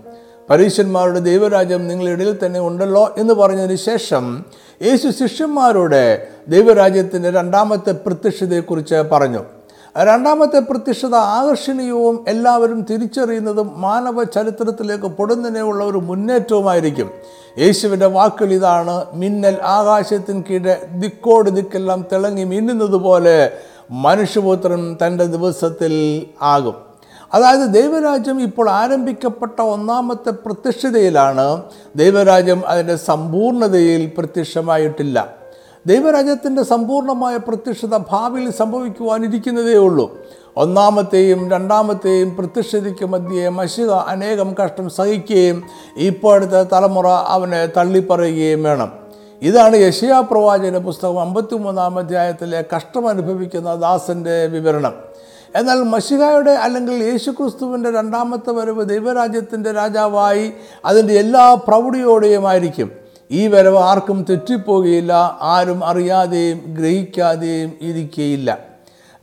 പരീശന്മാരുടെ 0.50 1.18
ദൈവരാജ്യം 1.18 1.88
നിങ്ങളിടയിൽ 1.88 2.38
തന്നെ 2.46 2.60
ഉണ്ടല്ലോ 2.60 3.14
എന്ന് 3.18 3.34
പറഞ്ഞതിന് 3.34 3.76
ശേഷം 3.76 4.44
യേശു 4.82 5.08
ശിഷ്യന്മാരോട് 5.08 6.28
ദൈവരാജ്യത്തിന്റെ 6.48 7.30
രണ്ടാമത്തെ 7.30 7.92
പ്രത്യക്ഷതയെക്കുറിച്ച് 7.92 8.94
പറഞ്ഞു. 8.94 9.44
രണ്ടാമത്തെ 10.04 10.58
പ്രത്യക്ഷത 10.58 11.14
ആകർഷണീയവും 11.14 12.24
എല്ലാവരും 12.28 12.86
തിരിച്ചറിയുന്നതും 12.90 13.80
മാനവ 13.80 14.24
ചരിത്രത്തിലേക്ക് 14.24 15.04
പൊടുന്നതിനുള്ള 15.04 15.84
ഒരു 15.84 15.98
മുന്നേറ്റവുമായിരിക്കും. 15.98 17.10
യേശുവിന്റെ 17.58 18.06
വാക്കുകൾ 18.06 18.52
ഇതാണ് 18.52 19.04
മിന്നൽ 19.14 19.56
ആകാശത്തിന് 19.62 20.44
കീഴെ 20.50 20.86
ദിക്കോട് 20.92 21.50
ദിക്കെല്ലാം 21.50 22.04
തിളങ്ങി 22.12 22.44
മിന്നുന്നത് 22.44 22.96
പോലെ 22.96 23.52
മനുഷ്യപുത്രൻ 23.90 24.98
തന്റെ 25.06 25.24
ദിവസത്തിൽ 25.24 26.26
ആകും. 26.42 26.74
അതായത് 27.34 27.70
ദൈവരാജ്യം 27.70 28.42
ഇപ്പോൾ 28.42 28.70
ആരംഭിക്കപ്പെട്ട 28.70 29.60
ഒന്നാമത്തെ 29.60 30.30
പ്രത്യക്ഷതയിലാണ്. 30.30 31.62
ദൈവരാജ്യം 31.96 32.68
അതിന്റെ 32.68 32.96
സമ്പൂർണതയിൽ 32.96 34.12
പ്രത്യക്ഷമായിട്ടില്ല. 34.18 35.37
ദൈവരാജ്യത്തിന്റെ 35.86 36.62
സമ്പൂർണമായ 36.62 37.36
പ്രത്യക്ഷത 37.36 37.96
ഭാവിയിൽ 37.96 38.50
സംഭവിക്കുവാനിരിക്കുന്നതേ 38.50 39.74
ഉള്ളൂ. 39.74 40.16
ഒന്നാമത്തെയും 40.56 41.50
രണ്ടാമത്തെയും 41.50 42.36
പ്രത്യക്ഷതയ്ക്ക് 42.36 43.04
മധ്യേ 43.04 43.48
മഷിക 43.48 43.90
അനേകം 43.90 44.54
കഷ്ടം 44.64 44.90
സഹിക്കുകയും 44.90 45.62
ഇപ്പോഴത്തെ 45.96 46.62
തലമുറ 46.62 47.06
അവനെ 47.08 47.66
തള്ളിപ്പറയുകയും 47.66 48.62
വേണം. 48.62 48.92
ഇതാണ് 49.42 49.76
യശയാ 49.76 50.20
പ്രവാചന 50.20 50.78
പുസ്തകം 50.78 51.20
അമ്പത്തിമൂന്നാം 51.20 51.98
അധ്യായത്തിലെ 51.98 52.64
കഷ്ടം 52.76 53.08
അനുഭവിക്കുന്ന 53.08 53.74
ദാസന്റെ 53.74 54.46
വിവരണം. 54.46 54.92
എന്നാൽ 55.56 55.82
മഷികായുടെ 55.82 56.50
അല്ലെങ്കിൽ 56.50 57.04
യേശുക്രിസ്തുവിന്റെ 57.04 57.90
രണ്ടാമത്തെ 57.90 58.50
വരവ് 58.50 58.88
ദൈവരാജ്യത്തിന്റെ 58.88 59.72
രാജാവായി 59.72 60.52
അതിന്റെ 60.84 61.14
എല്ലാ 61.14 61.54
പ്രൗഢിയോടെയുമായിരിക്കും. 61.54 63.07
ഈ 63.30 63.46
വരവ് 63.46 63.78
ആർക്കും 63.78 64.26
തെറ്റിപ്പോകുകയില്ല 64.30 65.38
ആരും 65.42 65.84
അറിയാതെയും 65.84 66.58
ഗ്രഹിക്കാതെയും 66.66 67.72
ഇരിക്കുകയില്ല 67.80 68.58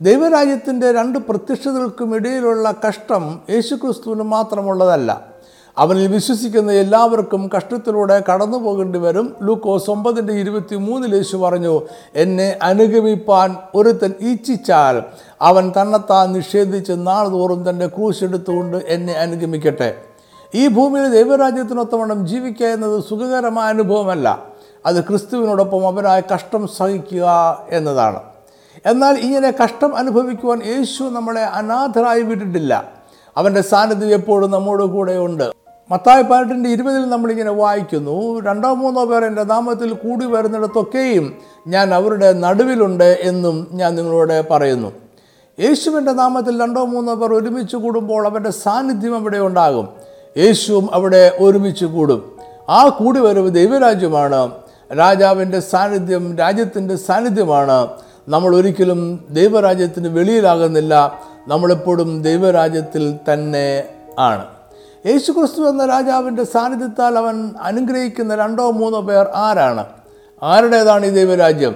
ദൈവരാജ്യത്തിന്റെ 0.02 0.92
രണ്ട് 0.92 1.18
പ്രത്യക്ഷതകൾക്കും 1.18 2.16
ഇടയിലുള്ള 2.16 2.74
കഷ്ടം 2.88 3.40
യേശുക്രിസ്തുവിന് 3.50 4.22
മാത്രമുള്ളതല്ല. 4.22 5.36
അവനിൽ 5.78 6.06
വിശ്വസിക്കുന്ന 6.06 6.72
എല്ലാവർക്കും 6.72 7.50
കഷ്ടത്തിലൂടെ 7.56 8.22
കടന്നു 8.32 8.58
പോകേണ്ടി 8.58 8.98
വരും. 8.98 9.36
ലൂക്കോസ് 9.42 9.90
ഒമ്പതിന്റെ 9.90 10.32
ഇരുപത്തി 10.32 10.76
മൂന്നിൽ 10.76 11.14
യേശു 11.14 11.36
പറഞ്ഞു 11.36 11.80
എന്നെ 12.14 12.58
അനുഗമിപ്പാൻ 12.62 13.56
ഒരുത്തൻ 13.74 14.12
ഇച്ഛിച്ചാൽ 14.20 15.02
അവൻ 15.42 15.72
തന്നെത്താൻ 15.80 16.32
നിഷേധിച്ച് 16.32 16.92
നാൾതോറും 16.92 17.70
തന്റെ 17.70 17.86
ക്രൂശ് 17.86 18.24
എടുത്തുകൊണ്ട് 18.24 18.76
എന്നെ 18.76 19.12
അനുഗമിക്കട്ടെ. 19.12 20.05
ഈ 20.54 20.68
ഭൂമിയിൽ 20.68 21.10
ദൈവരാജ്യത്തിനൊത്തവണ്ണം 21.10 22.26
ജീവിക്കുക 22.26 22.66
എന്നത് 22.66 23.04
സുഖകരമായ 23.04 23.68
അനുഭവമല്ല. 23.68 24.42
അത് 24.86 25.04
ക്രിസ്തുവിനോടൊപ്പം 25.04 25.86
അവരായ 25.86 26.22
കഷ്ടം 26.34 26.68
സഹിക്കുക 26.68 27.26
എന്നതാണ്. 27.70 28.20
എന്നാൽ 28.86 29.14
ഇങ്ങനെ 29.14 29.52
കഷ്ടം 29.64 29.96
അനുഭവിക്കുവാൻ 29.96 30.60
യേശു 30.66 31.02
നമ്മളെ 31.04 31.42
അനാഥരായി 31.42 32.22
വിട്ടിട്ടില്ല. 32.22 32.92
അവന്റെ 33.36 33.62
സാന്നിധ്യം 33.62 34.08
എപ്പോഴും 34.08 34.50
നമ്മോട് 34.50 34.82
കൂടെയുണ്ട്. 34.82 35.50
മത്തായ 35.90 36.22
പതിനെട്ടിന്റെ 36.22 36.70
ഇരുപതിൽ 36.70 37.10
നമ്മളിങ്ങനെ 37.10 37.50
വായിക്കുന്നു 37.50 38.40
രണ്ടോ 38.40 38.74
മൂന്നോ 38.74 39.04
പേർ 39.04 39.24
എന്റെ 39.24 39.44
നാമത്തിൽ 39.44 39.92
കൂടി 39.92 40.26
വരുന്നിടത്തൊക്കെയും 40.26 41.36
ഞാൻ 41.66 41.94
അവരുടെ 41.94 42.32
നടുവിലുണ്ട് 42.32 43.18
എന്നും 43.20 43.66
ഞാൻ 43.72 43.94
നിങ്ങളോട് 43.94 44.48
പറയുന്നു. 44.48 44.92
യേശുവിന്റെ 45.60 46.12
നാമത്തിൽ 46.12 46.62
രണ്ടോ 46.62 46.84
മൂന്നോ 46.84 47.14
പേർ 47.14 47.34
ഒരുമിച്ച് 47.34 47.76
കൂടുമ്പോൾ 47.76 48.26
അവന്റെ 48.26 48.50
സാന്നിധ്യം 48.50 49.16
അവിടെ 49.16 49.38
ഉണ്ടാകും. 49.38 50.05
യേശുവും 50.38 50.94
അവിടെ 50.94 51.36
ഒരുമിച്ച് 51.40 51.84
കൂടും. 51.84 52.36
ആ 52.68 52.88
കൂടി 52.88 53.20
വരവ് 53.20 53.50
ദൈവരാജ്യമാണ്. 53.50 54.50
രാജാവിന്റെ 54.98 55.60
സാന്നിധ്യം 55.60 56.36
രാജ്യത്തിന്റെ 56.36 56.96
സാന്നിധ്യമാണ്. 56.96 57.88
നമ്മൾ 58.28 58.56
ഒരിക്കലും 58.56 59.24
ദൈവരാജ്യത്തിന് 59.30 60.08
വെളിയിലാകുന്നില്ല. 60.08 61.20
നമ്മളെപ്പോഴും 61.48 62.22
ദൈവരാജ്യത്തിൽ 62.22 63.18
തന്നെ 63.32 63.84
ആണ്. 64.18 64.46
യേശുക്രിസ്തു 65.06 65.62
എന്ന 65.62 65.86
രാജാവിന്റെ 65.86 66.44
സാന്നിധ്യത്താൽ 66.44 67.18
അവൻ 67.18 67.50
അനുഗ്രഹിക്കുന്ന 67.60 68.34
രണ്ടോ 68.34 68.70
മൂന്നോ 68.70 69.00
പേർ 69.00 69.26
ആരാണ്? 69.34 69.86
ആരുടേതാണ് 70.42 71.06
ഈ 71.06 71.10
ദൈവരാജ്യം? 71.10 71.74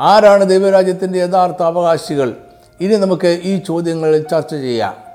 ആരാണ് 0.00 0.44
ദൈവരാജ്യത്തിന്റെ 0.44 1.18
യഥാർത്ഥ 1.18 1.62
അവകാശികൾ? 1.62 2.34
ഇനി 2.80 2.94
നമുക്ക് 2.94 3.40
ഈ 3.42 3.58
ചോദ്യങ്ങൾ 3.58 4.18
ചർച്ച 4.18 4.50
ചെയ്യാം. 4.50 5.11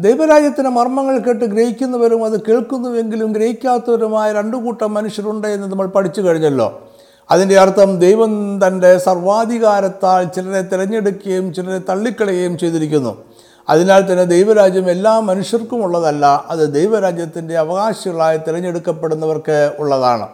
ദൈവരാജ്യത്തിന്റെ 0.00 0.70
മർമ്മങ്ങൾ 0.70 1.18
കേട്ട് 1.18 1.44
ഗ്രഹിക്കുന്നവരും 1.44 2.24
അത് 2.24 2.40
കേൾക്കുന്നുവെങ്കിലും 2.40 3.32
ഗ്രഹിക്കാത്തവരുമായ 3.32 4.32
രണ്ടു 4.32 4.56
കൂട്ടം 4.56 4.94
മനുഷ്യരുണ്ട് 4.94 5.48
എന്ന് 5.48 5.68
നമ്മൾ 5.68 5.86
പഠിച്ചു 5.86 6.20
കഴിഞ്ഞല്ലോ. 6.20 6.88
അതിന്റെ 7.30 7.58
അർത്ഥം 7.58 7.98
ദൈവം 7.98 8.60
തന്റെ 8.66 8.98
സർവാധികാരത്താൽ 8.98 10.24
ചിലരെ 10.24 10.62
തിരഞ്ഞെടുക്കുകയും 10.62 11.54
ചിലരെ 11.54 11.78
തള്ളിക്കളയുകയും 11.78 12.58
ചെയ്തിരിക്കുന്നു. 12.58 13.24
അതിനാൽ 13.68 14.12
തന്നെ 14.12 14.24
ദൈവരാജ്യം 14.24 14.90
എല്ലാ 14.90 15.20
മനുഷ്യർക്കും 15.20 15.82
ഉള്ളതല്ല 15.82 16.44
അത് 16.50 16.74
ദൈവരാജ്യത്തിന്റെ 16.74 17.58
അവകാശികളായി 17.58 18.38
തിരഞ്ഞെടുക്കപ്പെടുന്നവർക്ക് 18.38 19.72
ഉള്ളതാണ്. 19.78 20.28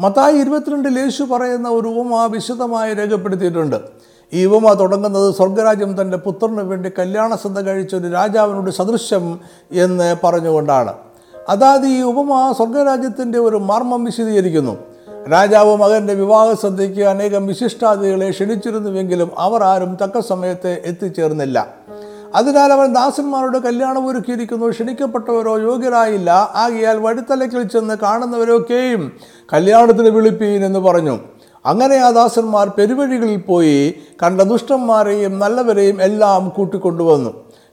മത്തായി 0.00 0.34
ഇരുപത്തിരണ്ടിൽ 0.34 0.98
യേശു 0.98 1.22
പറയുന്ന 1.22 1.68
ഒരു 1.68 1.88
ഉപമ 1.88 2.26
വിശദമായി 2.26 2.94
രേഖപ്പെടുത്തിയിട്ടുണ്ട്. 2.94 3.76
ഈ 4.34 4.44
ഉപമ 4.44 4.72
തുടങ്ങുന്നത് 4.72 5.34
സ്വർഗരാജ്യം 5.34 6.00
തന്റെ 6.00 6.16
പുത്രന് 6.16 6.60
വേണ്ടി 6.60 6.90
കല്യാണ 6.98 7.34
ശ്രദ്ധ 7.34 7.60
കഴിച്ച 7.60 7.94
ഒരു 7.94 8.08
രാജാവിനോട് 8.08 8.70
സദൃശ്യം 8.70 9.40
എന്ന് 9.72 10.16
പറഞ്ഞുകൊണ്ടാണ്. 10.24 10.92
അതായത് 11.48 11.86
ഈ 11.86 12.00
ഉപമ 12.00 12.54
സ്വർഗരാജ്യത്തിന്റെ 12.56 13.38
ഒരു 13.38 13.56
മർമ്മം 13.56 14.04
വിശദീകരിക്കുന്നു. 14.04 14.76
രാജാവ് 15.32 15.76
മകന്റെ 15.76 16.14
വിവാഹ 16.14 16.52
ശ്രദ്ധയ്ക്ക് 16.52 17.00
അനേകം 17.00 17.46
വിശിഷ്ടാതിഥികളെ 17.46 18.30
ക്ഷണിച്ചിരുന്നുവെങ്കിലും 18.30 19.30
അവർ 19.38 19.62
ആരും 19.62 19.98
തക്ക 20.04 20.20
സമയത്ത് 20.20 20.82
എത്തിച്ചേർന്നില്ല. 20.84 21.66
അതിനാൽ 22.34 22.72
അവൻ 22.72 22.92
ദാസന്മാരോട് 22.92 23.58
കല്യാണം 23.58 24.06
ഒരുക്കിയിരിക്കുന്നു 24.06 24.70
ക്ഷണിക്കപ്പെട്ടവരോ 24.70 25.58
യോഗ്യരായില്ല. 25.58 26.30
ആകിയാൽ 26.54 26.96
വഴിത്തലക്കിൽ 26.96 27.62
ചെന്ന് 27.62 27.94
കാണുന്നവരൊക്കെയും 28.02 29.12
കല്യാണത്തിന് 29.52 30.08
വിളിപ്പീൻ 30.08 30.64
എന്ന് 30.64 30.78
പറഞ്ഞു. 30.78 31.18
അങ്ങനെ 31.66 31.96
ആ 31.96 32.10
ദാസന്മാർ 32.10 32.68
പെരുവഴികളിൽ 32.68 33.36
പോയി 33.36 33.94
കണ്ട 34.22 34.40
ദുഷ്ടന്മാരെയും 34.40 35.38
നല്ലവരെയും 35.38 36.02
എല്ലാം 36.02 36.48
കൂട്ടിക്കൊണ്ടുവന്നു. 36.48 37.30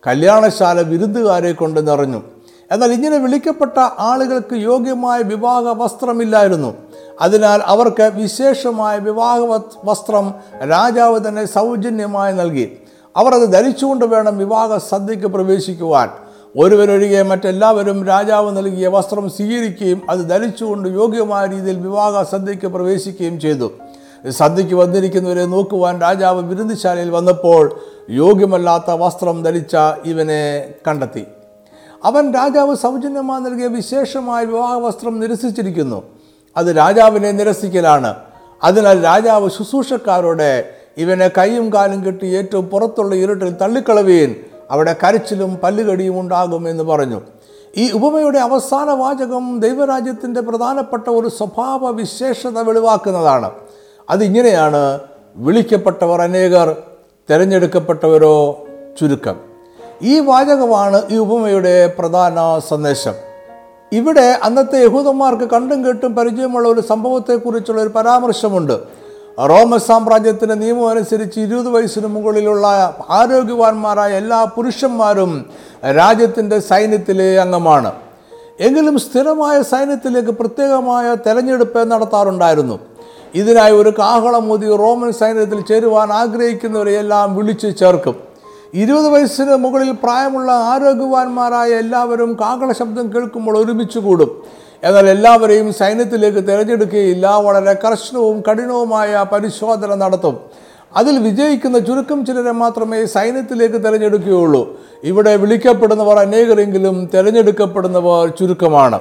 കല്യാണശാല 0.08 0.81
വിരുന്നുകാരെ 0.81 1.51
കൊണ്ട് 1.51 1.88
നിറഞ്ഞു. 1.88 2.22
എന്നാൽ 2.72 2.91
ഇങ്ങനെ 2.91 3.17
വിളിക്കപ്പെട്ട 3.17 3.79
ആളുകൾക്ക് 4.00 4.53
യോഗ്യമായ 4.53 5.22
വിവാഹ 5.22 5.63
വസ്ത്രമില്ലായിരുന്നു. 5.63 6.74
അതിനാൽ 7.22 7.62
അവർക്ക് 7.65 8.12
വിശേഷമായ 8.15 8.98
വിവാഹ 8.98 9.38
വസ്ത്രം 9.86 10.34
രാജാവ് 10.69 11.27
തന്നെ 11.27 11.46
സൗജന്യമായി 11.46 12.34
നൽകി. 12.34 12.77
അവർ 13.17 13.34
അത് 13.34 13.53
ധരിച്ചുകൊണ്ട് 13.53 14.05
വേണം 14.05 14.38
വിവാഹ 14.38 14.77
സദ്യക്ക് 14.77 15.27
പ്രവേശിക്കുവാൻ. 15.27 16.10
ഒരുവരൊഴികെ 16.58 17.22
മറ്റെല്ലാവരും 17.22 18.06
രാജാവ് 18.06 18.58
നൽകിയ 18.58 18.88
വസ്ത്രം 18.88 19.29
സ്വീകരിക്കുകയും 19.29 20.01
അത് 20.10 20.29
ധരിച്ചുകൊണ്ട് 20.29 20.89
യോഗ്യമായ 20.89 21.46
രീതിയിൽ 21.46 21.77
വിവാഹ 21.77 22.24
സദ്യയ്ക്ക് 22.24 22.65
പ്രവേശിക്കുകയും 22.65 23.39
ചെയ്തു. 23.39 23.72
സദ്യയ്ക്ക് 24.29 24.75
വന്നിരിക്കുന്നവരെ 24.75 25.46
നോക്കുവാൻ 25.46 26.01
രാജാവ് 26.01 26.50
വിരുന്നുശാലയിൽ 26.50 27.10
വന്നപ്പോൾ 27.10 27.79
യോഗ്യമല്ലാത്ത 28.10 28.91
വസ്ത്രം 28.91 29.44
ധരിച്ച 29.44 29.75
ഇവനെ 30.06 30.74
കണ്ടെത്തി. 30.88 31.25
അവൻ 32.06 32.34
രാജാവ് 32.34 32.75
സൗജന്യമായി 32.75 33.41
നൽകിയ 33.41 33.68
വിശേഷമായ 33.68 34.46
വിവാഹ 34.46 34.74
വസ്ത്രം 34.77 35.20
നിരസിച്ചിരിക്കുന്നു. 35.20 36.03
അത് 36.58 36.77
രാജാവിനെ 36.77 37.32
നിരസിക്കലാണ്. 37.32 38.15
അതിനാൽ 38.63 39.03
രാജാവ് 39.03 39.50
ശുശ്രൂഷക്കാരോടെ 39.50 40.70
ഇവനെ 40.98 41.27
കൈയും 41.27 41.74
കാലും 41.74 42.06
കെട്ടി 42.06 42.25
ഏറ്റവും 42.25 42.68
പുറത്തുള്ള 42.68 43.15
ഇരുട്ടിൽ 43.15 43.50
തള്ളിക്കളവീൻ. 43.50 44.36
അവിടെ 44.71 44.95
കരച്ചിലും 45.03 45.55
പല്ലുകടിയും 45.55 46.19
ഉണ്ടാകും 46.19 46.69
എന്ന് 46.69 46.83
പറഞ്ഞു. 46.83 47.21
ഈ 47.77 47.91
ഉപമയുടെ 47.91 48.39
അവസാന 48.39 48.89
വാചകം 48.89 49.59
ദൈവരാജ്യത്തിന്റെ 49.59 50.41
പ്രധാനപ്പെട്ട 50.41 51.09
ഒരു 51.09 51.27
സ്വഭാവ 51.27 51.89
വിശേഷത 51.89 52.59
വെളിവാക്കുന്നതാണ്. 52.59 53.51
അതിങ്ങനെയാണ് 54.09 54.99
വിളിക്കപ്പെട്ടവർ 55.35 56.21
അനേകർ 56.21 56.75
തിരഞ്ഞെടുക്കപ്പെട്ടവരോ 57.29 58.65
ചുരുക്കം. 58.99 59.35
ഈ 60.01 60.19
വാചകമാണ് 60.19 61.01
ഈ 61.09 61.17
ഉപമയുടെ 61.17 61.93
പ്രധാന 61.99 62.59
സന്ദേശം. 62.67 63.13
ഇവിടെ 63.91 64.39
അന്നത്തെ 64.43 64.83
യഹൂദന്മാർക്ക് 64.83 65.43
കണ്ടും 65.43 65.85
കേട്ടും 65.85 66.15
പരിചയമുള്ള 66.15 66.69
ഒരു 66.69 66.81
സംഭവത്തെക്കുറിച്ചുള്ള 66.81 67.81
ഒരു 67.81 67.89
പരാമർശമുണ്ട്. 67.89 68.99
റോമൻ 69.48 69.79
സാമ്രാജ്യത്തിന്റെ 69.79 70.55
നിയമം 70.55 70.89
അനുസരിച്ച് 70.89 71.39
ഇരുപത് 71.39 71.67
വയസ്സിന് 71.67 72.08
മുകളിലുള്ള 72.08 72.96
ആരോഗ്യവാന്മാരായ 73.10 74.12
എല്ലാ 74.13 74.43
പുരുഷന്മാരും 74.43 75.46
രാജ്യത്തിന്റെ 75.98 76.60
സൈന്യത്തിലെ 76.60 77.39
അംഗമാണ്. 77.39 77.91
എങ്കിലും 78.60 79.00
സ്ഥിരമായ 79.00 79.62
സൈന്യത്തിലേക്ക് 79.62 80.29
പ്രത്യേകമായ 80.29 81.15
തെരഞ്ഞെടുപ്പ് 81.27 81.91
നടത്താറുണ്ടായിരുന്നു. 81.91 82.79
ഇതിനായി 83.36 83.72
ഒരു 83.72 83.93
കാഹളമൂതി 84.00 84.75
റോമൻ 84.75 85.12
സൈന്യത്തിൽ 85.12 85.62
ചേരുവാൻ 85.62 86.13
ആഗ്രഹിക്കുന്നവരെയെല്ലാം 86.13 87.36
വിളിച്ചു 87.36 87.67
ചേർക്കും. 87.67 88.15
ഇരുപത് 88.74 89.08
വയസ്സിന് 89.08 89.55
മുകളിൽ 89.55 89.91
പ്രായമുള്ള 89.91 90.51
ആരോഗ്യവാന്മാരായ 90.51 91.69
എല്ലാവരും 91.69 92.38
കാഹള 92.41 92.72
ശബ്ദം 92.72 93.13
കേൾക്കുമ്പോൾ 93.13 93.58
ഒരുമിച്ച് 93.58 94.00
കൂടും. 94.00 94.43
എന്നാൽ 94.83 95.09
എല്ലാവരെയും 95.09 95.74
സൈന്യത്തിലേക്ക് 95.74 96.38
തിരഞ്ഞെടുക്കുകയില്ല. 96.38 97.36
വളരെ 97.36 97.74
കർശനവും 97.74 98.43
കഠിനവുമായ 98.51 99.25
പരിശോധന 99.31 99.95
നടത്തും. 99.95 100.39
അതിൽ 100.95 101.19
വിജയിക്കുന്ന 101.19 101.79
ചുരുക്കം 101.79 102.25
ചിലരെ 102.25 102.51
മാത്രമേ 102.51 103.05
സൈന്യത്തിലേക്ക് 103.05 103.75
തിരഞ്ഞെടുക്കുകയുള്ളൂ. 103.75 104.79
ഇവിടെ 105.03 105.36
വിളിക്കപ്പെടുന്നവർ 105.36 106.19
അനേകരെങ്കിലും 106.19 107.09
തിരഞ്ഞെടുക്കപ്പെടുന്നവർ 107.13 108.27
ചുരുക്കമാണ്. 108.27 109.00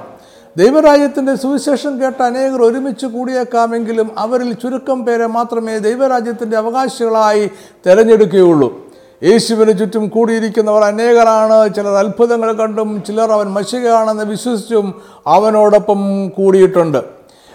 ദൈവരാജ്യത്തിന്റെ 0.56 1.34
സുവിശേഷം 1.34 2.02
കേട്ട 2.02 2.22
അനേകർ 2.22 2.62
ഒരുമിച്ച് 2.62 3.06
കൂടിയേക്കാമെങ്കിലും 3.06 4.18
അവരിൽ 4.18 4.52
ചുരുക്കം 4.52 5.04
പേരെ 5.04 5.26
മാത്രമേ 5.26 5.78
ദൈവരാജ്യത്തിന്റെ 5.78 6.56
അവകാശികളായി 6.56 7.50
തിരഞ്ഞെടുക്കുകയുള്ളൂ. 7.86 8.87
യേശുവിന് 9.22 9.78
ചുറ്റും 9.78 10.08
കൂടിയിരിക്കുന്നവർ 10.08 10.84
അനേകരാണ്. 10.84 11.74
ചിലർ 11.74 11.92
അത്ഭുതങ്ങൾ 11.92 12.52
കണ്ടും 12.52 13.02
ചിലർ 13.06 13.32
അവൻ 13.32 13.46
മഷികയാണെന്ന് 13.46 14.24
വിശ്വസിച്ചും 14.24 15.02
അവനോടൊപ്പം 15.26 16.28
കൂടിയിട്ടുണ്ട്. 16.28 16.98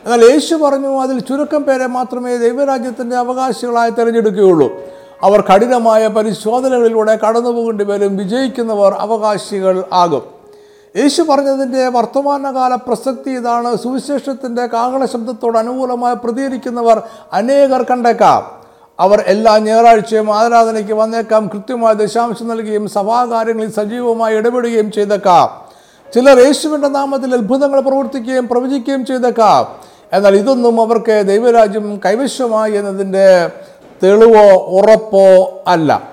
എന്നാൽ 0.05 0.31
യേശു 0.31 0.55
പറഞ്ഞു 0.55 1.01
അതിൽ 1.01 1.19
ചുരുക്കം 1.19 1.63
പേരെ 1.63 1.87
മാത്രമേ 1.87 2.37
ദൈവരാജ്യത്തിന്റെ 2.37 3.15
അവകാശികളായി 3.15 3.89
തിരഞ്ഞെടുക്കുകയുള്ളൂ. 3.89 4.69
അവർ 5.23 5.41
കഠിനമായ 5.41 6.07
പരിശോധനകളിലൂടെ 6.07 7.19
കടന്നു 7.27 7.49
പോകേണ്ടി 7.49 7.85
വരും. 7.85 8.17
വിജയിക്കുന്നവർ 8.17 8.93
അവകാശികൾ 8.93 9.83
ആകും. 9.93 10.23
യേശു 10.97 11.21
പറഞ്ഞതിന്റെ 11.21 11.87
വർത്തമാനകാല 11.87 12.75
പ്രസക്തി 12.75 13.29
ഇതാണ്. 13.29 13.75
സുവിശേഷത്തിന്റെ 13.75 14.65
കാഹള 14.65 15.05
ശബ്ദത്തോട് 15.05 15.57
അനുകൂലമായി 15.57 16.15
പ്രതികരിക്കുന്നവർ 16.15 17.01
അനേകർ 17.33 17.83
കണ്ടേക്കാം. 17.83 18.62
അവർ 18.99 19.23
എല്ലാ 19.27 19.57
ഞായറാഴ്ചയും 19.57 20.37
ആരാധനയ്ക്ക് 20.37 20.93
വന്നേക്കാം 20.93 21.47
കൃത്യമായ 21.47 21.93
ദശാംശം 21.93 22.47
നൽകുകയും 22.47 22.89
സഭാകാര്യങ്ങളിൽ 22.89 23.71
സജീവമായി 23.71 24.35
ഇടപെടുകയും 24.35 24.91
ചെയ്തേക്കാം. 24.91 25.73
ചിലർ 26.13 26.39
യേശുവിന്റെ 26.39 26.87
നാമത്തിൽ 26.87 27.33
അത്ഭുതങ്ങൾ 27.33 27.79
പ്രവർത്തിക്കുകയും 27.79 28.47
പ്രവചിക്കുകയും 28.47 29.05
ചെയ്തേക്കാം. 29.05 29.87
എന്നാൽ 30.13 30.35
ഇതൊന്നും 30.35 30.81
അവർക്ക് 30.81 31.23
ദൈവരാജ്യം 31.27 32.01
കൈവശമായി 32.05 32.71
എന്നതിന്റെ 32.71 33.51
തെളിവോ 34.03 34.53
ഉറപ്പോ 34.53 35.63
അല്ല. 35.67 36.09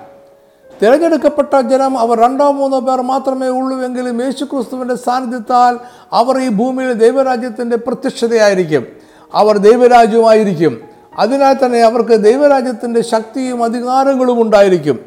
തിരഞ്ഞെടുക്കപ്പെട്ട 0.81 1.59
ജനം 1.59 1.99
അവർ 1.99 2.19
രണ്ടോ 2.19 2.51
മൂന്നോ 2.51 2.79
പേർ 2.79 3.01
മാത്രമേ 3.01 3.47
ഉള്ളൂ 3.47 3.85
എങ്കിലും 3.85 4.25
യേശുക്രിസ്തുവിന്റെ 4.25 4.95
സാന്നിധ്യത്താൽ 4.95 5.77
അവർ 6.13 6.41
ഈ 6.41 6.49
ഭൂമിയിൽ 6.49 6.93
ദൈവരാജ്യത്തിന്റെ 6.93 7.77
പ്രത്യക്ഷതയായിരിക്കും. 7.77 8.87
അവർ 9.33 9.57
ദൈവരാജ്യമായിരിക്കും. 9.57 10.90
അതിനാൽ 11.19 11.65
തന്നെ 11.65 11.79
അവർക്ക് 11.79 12.23
ദൈവരാജ്യത്തിന്റെ 12.23 13.01
ശക്തിയും 13.01 13.63
അധികാരങ്ങളും 13.63 14.41
ഉണ്ടായിരിക്കും. 14.41 14.99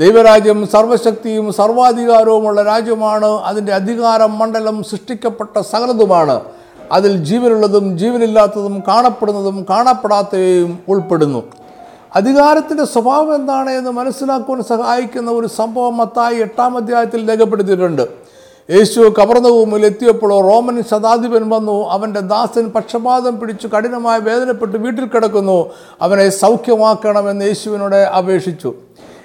ദൈവരാജ്യം 0.00 0.66
സർവശക്തിയും 0.66 1.52
സർവാധികാരവുമുള്ള 1.52 2.62
രാജ്യമാണ്. 2.62 3.26
അതിന്റെ 3.26 3.72
അധികാര 3.72 4.24
മണ്ഡലം 4.24 4.84
സൃഷ്ടിക്കപ്പെട്ട 4.84 5.60
സകലതുമാണ്. 5.60 6.40
അതിൽ 6.92 7.24
ജീവനുള്ളതും 7.24 7.98
ജീവനില്ലാത്തതും 7.98 8.82
കാണപ്പെടുന്നതും 8.88 9.66
കാണപ്പെടാത്തവയും 9.70 10.78
ഉൾപ്പെടുന്നു. 10.88 11.42
അധികാരത്തിന്റെ 12.16 12.84
സ്വഭാവം 12.84 13.34
എന്താണ് 13.34 13.70
എന്ന് 13.70 13.90
മനസ്സിലാക്കുവാൻ 13.90 14.62
സഹായിക്കുന്ന 14.62 15.30
ഒരു 15.30 15.46
സംഭവം 15.46 15.96
മത്തായി 15.96 16.36
എട്ടാം 16.36 16.76
അധ്യായത്തിൽ 16.76 17.30
രേഖപ്പെടുത്തിയിട്ടുണ്ട്. 17.30 18.19
യേശു 18.70 19.14
കവർന്നവും 19.18 19.86
എത്തിയപ്പോൾ 19.86 20.30
റോമൻ 20.40 20.82
ശതാധിപൻ 20.90 21.48
വന്നു. 21.48 21.88
അവന്റെ 21.88 22.20
ദാസൻ 22.20 22.66
പക്ഷപാതം 22.70 23.40
പിടിച്ചു 23.40 23.66
കഠിനമായി 23.66 24.20
വേദനപ്പെട്ട് 24.20 24.76
വീട്ടിൽ 24.76 25.04
കിടക്കുന്നു. 25.04 25.70
അവനെ 26.02 26.28
സൗഖ്യമാക്കണമെന്ന് 26.28 27.44
യേശുവിനോട് 27.44 27.96
അപേക്ഷിച്ചു. 27.96 28.74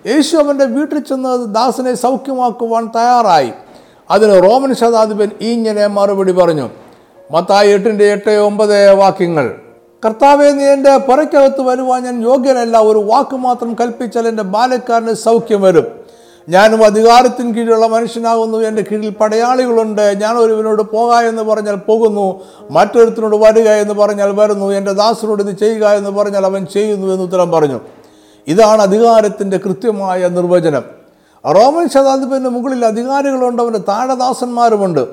യേശു 0.08 0.38
അവന്റെ 0.38 0.66
വീട്ടിൽ 0.66 1.00
ചെന്ന് 1.00 1.56
ദാസനെ 1.56 1.94
സൗഖ്യമാക്കുവാൻ 1.94 2.86
തയ്യാറായി. 2.86 3.52
അതിന് 4.12 4.44
റോമൻ 4.44 4.75
ശതാധിപൻ 4.75 5.30
ഇങ്ങനെ 5.42 5.88
മറുപടി 5.88 6.32
പറഞ്ഞു. 6.32 6.70
മത്തായി 7.32 7.72
എട്ടിന്റെ 7.72 8.12
എട്ട് 8.12 8.32
ഒമ്പത് 8.32 8.92
വാക്യങ്ങൾ. 8.92 9.56
കർത്താവെ 10.06 10.52
നീ 10.52 10.64
എന്റെ 10.64 10.98
പുറയ്ക്കകത്ത് 10.98 11.62
വരുവാൻ 11.62 12.04
ഞാൻ 12.04 12.24
യോഗ്യനല്ല. 12.24 12.78
ഒരു 12.78 13.00
വാക്ക് 13.00 13.36
മാത്രം 13.36 13.74
കൽപ്പിച്ചാൽ 13.74 14.28
എന്റെ 14.28 14.44
ബാലക്കാരന് 14.44 15.14
സൗഖ്യം 15.14 15.62
വരും. 15.62 15.88
ഞാനും 16.50 16.86
അധികാരത്തിന് 16.86 17.56
കീഴിലുള്ള 17.56 17.88
മനുഷ്യനാകുന്നു 17.88 18.58
എന്റെ 18.58 18.84
കീഴിൽ 18.92 19.10
പടയാളികളുണ്ട്. 19.10 20.02
ഞാൻ 20.02 20.38
ഒരുവനോട് 20.38 20.82
പോകാ 20.82 21.22
എന്ന് 21.22 21.42
പറഞ്ഞാൽ 21.42 21.75
പോകുന്നു 21.75 22.40
മറ്റൊരുത്തിനോട് 22.72 23.36
വരിക 23.36 23.70
എന്ന് 23.70 23.94
പറഞ്ഞാൽ 23.94 24.32
വരുന്നു 24.36 24.66
എന്റെ 24.66 24.92
ദാസനോട് 24.92 25.44
ഇത് 25.44 25.58
ചെയ്യുക 25.58 25.88
എന്ന് 25.88 26.10
പറഞ്ഞാൽ 26.10 26.46
അവൻ 26.46 26.66
ചെയ്യുന്നു 26.66 27.08
എന്ന് 27.08 27.24
ഉത്തരം 27.24 27.52
പറഞ്ഞു. 27.52 27.80
ഇതാണ് 28.48 28.82
അധികാരത്തിന്റെ 28.82 29.58
കൃത്യമായ 29.58 30.28
നിർവചനം. 30.28 30.84
റോമൻ 31.46 31.90
ശതാധിപന് 31.90 32.46
മുകളിൽ 32.46 32.86
അധികാരികളുണ്ട് 32.86 33.62
അവന്റെ 33.62 33.80
താഴെ 33.80 34.15
ദാസന്മാരുമുണ്ട്. 34.15 35.08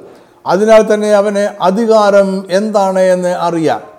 അതിനാൽ 0.46 0.94
തന്നെ 0.94 1.12
അവനെ 1.12 1.54
അധികാരം 1.60 2.46
എന്താണ് 2.50 3.00
എന്ന് 3.00 3.28
അറിയാം. 3.28 3.91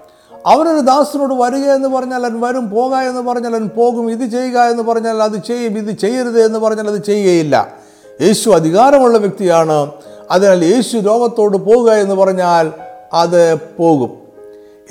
അവനൊരു 0.46 0.80
ദാസനോട് 0.80 1.34
വരിക 1.34 1.72
എന്ന് 1.72 1.90
പറഞ്ഞാൽ 1.90 2.26
അവൻ 2.26 2.42
വരും 2.42 2.70
പോക 2.70 2.96
എന്ന് 2.96 3.22
പറഞ്ഞാൽ 3.22 3.52
അവൻ 3.52 3.70
പോകും 3.78 4.12
ഇത് 4.12 4.30
ചെയ്യുക 4.30 4.60
എന്ന് 4.60 4.84
പറഞ്ഞാൽ 4.84 5.24
അത് 5.24 5.44
ചെയ്യും 5.44 5.78
ഇത് 5.78 5.98
ചെയ്യരുത് 5.98 6.46
എന്ന് 6.46 6.60
പറഞ്ഞാൽ 6.60 6.88
അത് 6.88 7.04
ചെയ്യുകയില്ല. 7.04 7.74
യേശു 8.22 8.50
അധികാരമുള്ള 8.50 9.18
വ്യക്തിയാണ്. 9.18 9.92
അതിനാൽ 10.32 10.66
യേശു 10.66 10.98
രോഗത്തോട് 10.98 11.58
പോകുക 11.58 11.92
എന്ന് 11.92 12.16
പറഞ്ഞാൽ 12.16 12.72
അത് 13.14 13.56
പോകും. 13.56 14.10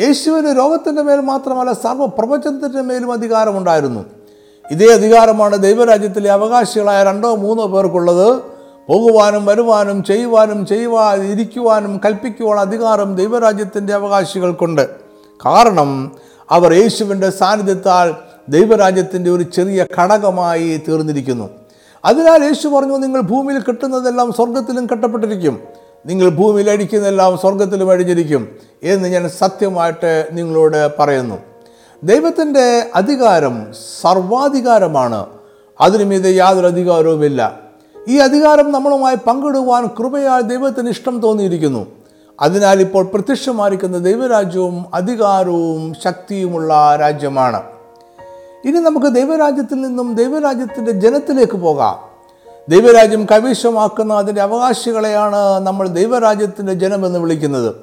യേശുവിന് 0.00 0.58
രോഗത്തിന്റെ 0.58 1.02
മേൽ 1.02 1.20
മാത്രമല്ല 1.20 1.72
സർവപ്രപഞ്ചത്തിന്റെ 1.72 2.80
മേലും 2.80 3.12
അധികാരമുണ്ടായിരുന്നു. 3.12 4.04
ഇതേ 4.70 4.94
അധികാരമാണ് 4.94 5.62
ദൈവരാജ്യത്തിലെ 5.62 6.30
അവകാശികളായ 6.30 7.04
രണ്ടോ 7.04 7.34
മൂന്നോ 7.34 7.66
പേർക്കുള്ളത്. 7.66 8.42
പോകുവാനും 8.88 9.46
വരുവാനും 9.46 10.04
ചെയ്യുവാനും 10.04 10.66
ചെയ്യുവാൻ 10.66 11.22
ഇരിക്കുവാനും 11.22 12.00
കൽപ്പിക്കുവാൻ 12.04 12.58
അധികാരം 12.58 13.16
ദൈവരാജ്യത്തിന്റെ 13.16 13.94
അവകാശികൾക്കുണ്ട്. 13.94 15.01
കാരണം 15.44 16.12
അവർ 16.50 16.72
യേശുവിന്റെ 16.72 17.30
സാന്നിധ്യത്താൽ 17.30 18.14
ദൈവരാജ്യത്തിന്റെ 18.48 19.30
ഒരു 19.30 19.42
ചെറിയ 19.42 19.86
ഘടകമായി 19.98 20.80
തീർന്നിരിക്കുന്നു. 20.88 21.50
അതിനാൽ 22.04 22.44
യേശു 22.44 22.68
പറഞ്ഞു 22.68 22.96
നിങ്ങൾ 22.96 23.20
ഭൂമിയിൽ 23.20 23.60
കിട്ടുന്നതെല്ലാം 23.60 24.32
സ്വർഗത്തിലും 24.32 24.86
കെട്ടപ്പെട്ടിരിക്കും. 24.86 25.58
നിങ്ങൾ 26.06 26.28
ഭൂമിയിൽ 26.28 26.70
അടിക്കുന്നതെല്ലാം 26.70 27.38
സ്വർഗത്തിലും 27.38 27.90
അഴിഞ്ഞിരിക്കും 27.90 28.48
എന്ന് 28.82 29.08
ഞാൻ 29.08 29.28
സത്യമായിട്ട് 29.28 30.28
നിങ്ങളോട് 30.32 30.90
പറയുന്നു. 30.98 31.38
ദൈവത്തിന്റെ 32.04 32.90
അധികാരം 32.94 33.66
സർവാധികാരമാണ്. 34.02 35.26
അതിനു 35.80 36.04
മീതെ 36.04 36.30
യാതൊരു 36.30 36.66
അധികാരവുമില്ല. 36.66 37.58
ഈ 38.08 38.18
അധികാരം 38.18 38.72
നമ്മളുമായി 38.72 39.16
പങ്കിടുവാൻ 39.16 39.86
കൃപയാൽ 39.86 40.40
ദൈവത്തിന് 40.40 40.90
ഇഷ്ടം 40.90 41.20
തോന്നിയിരിക്കുന്നു. 41.20 41.86
അതിനാൽ 42.42 42.80
ഇപ്പോൾ 42.80 43.04
പ്രത്യക്ഷമായിരിക്കുന്ന 43.04 43.98
ദൈവരാജ്യവും 43.98 44.84
അധികാരവും 44.94 45.94
ശക്തിയുമുള്ള 46.04 46.96
രാജ്യമാണ്. 47.00 47.62
ഇനി 48.64 48.78
നമുക്ക് 48.78 49.06
ദൈവരാജ്യത്തിൽ 49.06 49.80
നിന്നും 49.80 50.14
ദൈവരാജ്യത്തിന്റെ 50.14 50.90
ജനത്തിലേക്ക് 50.90 51.56
പോകാം. 51.56 51.96
ദൈവരാജ്യം 52.68 53.24
കൈവശമാക്കുന്ന 53.24 54.14
അതിന്റെ 54.14 54.40
അവകാശികളെയാണ് 54.40 55.58
നമ്മൾ 55.60 55.88
ദൈവരാജ്യത്തിന്റെ 55.88 56.74
ജനമെന്ന് 56.74 57.18
വിളിക്കുന്നത്. 57.18 57.74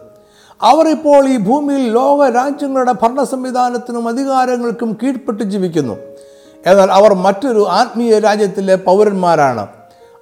അവർ 0.61 0.87
ഇപ്പോൾ 0.87 1.27
ഈ 1.27 1.37
ഭൂമിയിൽ 1.37 1.91
ലോക 1.91 2.29
രാജ്യങ്ങളുടെ 2.35 2.91
ഭരണ 2.91 3.23
സംവിധാനത്തിനും 3.23 4.07
അധികാരങ്ങൾക്കും 4.07 4.97
കീഴ്പ്പെട്ട് 5.03 5.43
ജീവിക്കുന്നു. 5.43 5.93
എന്നാൽ 6.65 6.91
അവർ 6.91 7.13
മറ്റൊരു 7.13 7.67
ആത്മീയ 7.69 8.19
രാജ്യത്തിലെ 8.19 8.75
പൗരന്മാരാണ്. 8.75 9.67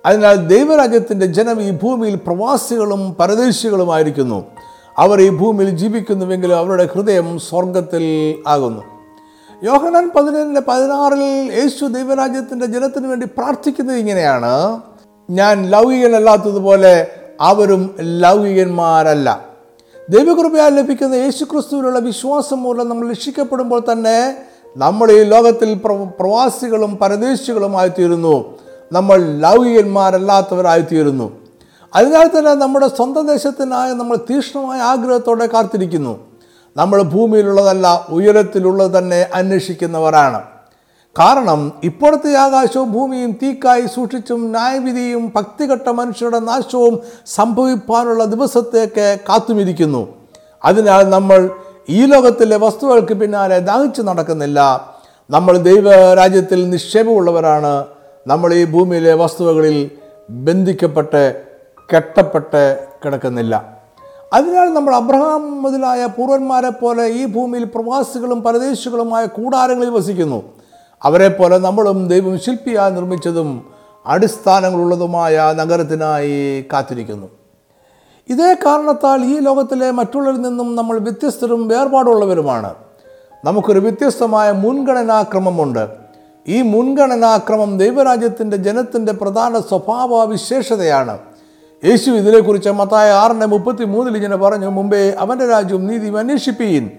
അതിനാൽ 0.07 0.47
ദൈവരാജ്യത്തിന്റെ 0.47 1.25
ജനം 1.25 1.61
ഈ 1.61 1.71
ഭൂമിയിൽ 1.71 2.15
പ്രവാസികളും 2.15 3.15
പരദേശികളുമായിരിക്കുന്നു. 3.19 4.43
അവർ 4.97 5.21
ഈ 5.21 5.29
ഭൂമിയിൽ 5.29 5.69
ജീവിക്കുന്നുവെങ്കിലും 5.69 6.57
അവരുടെ 6.57 6.89
ഹൃദയം 6.93 7.39
സ്വർഗത്തിൽ 7.39 8.35
ആകുന്നു. 8.47 8.83
യോഹനാൻ 9.63 10.11
പതിനേഴിന്റെ 10.15 10.61
പതിനാറിൽ 10.67 11.51
യേശു 11.61 11.85
ദൈവരാജ്യത്തിന്റെ 11.85 12.65
ജനത്തിന് 12.65 13.07
വേണ്ടി 13.07 13.25
പ്രാർത്ഥിക്കുന്നത് 13.25 13.97
ഇങ്ങനെയാണ്. 13.97 14.81
ഞാൻ 15.29 15.69
ലൗകികനല്ലാത്തതുപോലെ 15.69 17.07
അവരും 17.41 17.95
ലൗകികന്മാരല്ല. 17.99 19.45
ദൈവകൃപയാൽ 20.09 20.75
ലഭിക്കുന്ന 20.75 21.15
യേശു 21.15 21.43
ക്രിസ്തുവിനുള്ള 21.43 21.99
വിശ്വാസം 21.99 22.63
മൂലം 22.63 22.89
നമ്മൾ 22.89 23.09
രക്ഷിക്കപ്പെടുമ്പോൾ 23.09 23.81
തന്നെ 23.91 24.37
നമ്മൾ 24.77 25.11
ഈ 25.11 25.23
ലോകത്തിൽ 25.23 25.73
പ്രവാസികളും 26.19 26.97
പരദേശികളുമായി 26.97 27.89
തീരുന്നു 27.89 28.66
നമ്മൾ 28.91 29.17
ലൗകികന്മാരല്ലാത്തവരായിത്തീരുന്നു. 29.17 31.31
അതിനാൽ 31.95 32.27
തന്നെ 32.27 32.53
നമ്മുടെ 32.53 32.87
സ്വന്തം 32.87 33.27
ദേശത്തിനായി 33.27 33.93
നമ്മൾ 33.93 34.15
തീക്ഷ്ണമായ 34.15 34.79
ആഗ്രഹത്തോടെ 34.79 35.45
കാത്തിരിക്കുന്നു. 35.45 36.19
നമ്മൾ 36.77 37.01
ഭൂമിയിലുള്ളതല്ല 37.01 38.05
ഉയരത്തിലുള്ളത് 38.09 38.97
തന്നെ 38.97 39.29
അന്വേഷിക്കുന്നവരാണ്. 39.33 40.41
കാരണം 41.19 41.71
ഇപ്പോഴത്തെ 41.83 42.35
ആകാശവും 42.35 42.91
ഭൂമിയും 42.91 43.31
തീക്കായി 43.31 43.81
സൂക്ഷിച്ചും 43.81 44.51
ന്യായവിധിയും 44.51 45.33
ഭക്തികെട്ട 45.35 45.89
മനുഷ്യരുടെ 45.89 46.39
നാശവും 46.39 46.99
സംഭവിപ്പാനുള്ള 47.25 48.25
ദിവസത്തേക്ക് 48.25 49.17
കാത്തുമിരിക്കുന്നു. 49.29 50.07
അതിനാൽ 50.65 51.09
നമ്മൾ 51.09 51.49
ഈ 51.89 52.05
ലോകത്തിലെ 52.05 52.57
വസ്തുക്കൾക്ക് 52.57 53.13
പിന്നാലെ 53.13 53.59
ദാഹിച്ചു 53.59 54.01
നടക്കുന്നില്ല. 54.01 54.91
നമ്മൾ 55.29 55.57
ദൈവരാജ്യത്തിൽ 55.57 56.69
നിക്ഷേപമുള്ളവരാണ്. 56.69 57.85
നമ്മൾ 58.27 58.53
ഈ 58.53 58.65
ഭൂമിയിലെ 58.65 59.13
വസ്തുവകളിൽ 59.13 59.91
ബന്ധിക്കപ്പെട്ട് 60.29 61.45
കെട്ടപ്പെട്ട് 61.95 62.87
കിടക്കുന്നില്ല. 63.05 63.79
അതിനാൽ 64.33 64.73
നമ്മൾ 64.73 64.95
അബ്രഹാം 64.95 65.61
മുതലായ 65.61 66.05
പൂർവന്മാരെ 66.05 66.69
പോലെ 66.69 67.07
ഈ 67.07 67.25
ഭൂമിയിൽ 67.25 67.63
പ്രവാസികളും 67.63 68.43
പരദേശികളുമായ 68.43 69.25
കൂടാരങ്ങളിൽ 69.25 69.89
വസിക്കുന്നു. 69.89 70.43
അവരെ 71.03 71.27
പോലെ 71.27 71.57
നമ്മളും 71.57 72.07
ദൈവം 72.07 72.39
ശില്പിയായി 72.39 72.91
നിർമ്മിച്ചതും 72.91 73.65
അടിസ്ഥാനങ്ങളുള്ളതുമായ 74.05 75.53
നഗരത്തിനായി 75.55 76.65
കാത്തിരിക്കുന്നു. 76.73 77.27
ഇതേ 78.29 78.53
കാരണത്താൽ 78.53 79.21
ഈ 79.25 79.39
ലോകത്തിലെ 79.39 79.91
മറ്റുള്ളവരിൽ 79.91 80.41
നിന്നും 80.41 80.75
നമ്മൾ 80.75 80.97
വ്യത്യസ്തരും 80.97 81.67
വേർപാടുള്ളവരുമാണ്. 81.67 82.73
നമുക്കൊരു 83.45 83.79
വ്യത്യസ്തമായ 83.79 84.51
മുൻഗണനാക്രമമുണ്ട്. 84.51 86.06
ഈ 86.47 86.61
മുൻഗണനാക്രമം 86.61 87.77
ദൈവരാജ്യത്തിന്റെ 87.77 88.57
ജനത്തിന്റെ 88.57 89.13
പ്രധാന 89.13 89.59
സ്വഭാവ 89.59 90.23
വിശേഷതയാണ്. 90.23 91.19
യേശു 91.85 92.11
ഇതിനെക്കുറിച്ച് 92.11 92.69
മത്തായ 92.69 93.11
ആറിന്റെ 93.11 93.45
മുപ്പത്തി 93.45 93.83
മൂന്നിൽ 93.83 94.15
ഇങ്ങനെ 94.15 94.35
പറഞ്ഞു 94.35 94.67
മുമ്പേ 94.67 95.15
അവന്റെ 95.19 95.47
രാജ്യവും 95.47 95.87
നീതി 95.87 96.07
അന്വേഷിപ്പീൻ. 96.07 96.89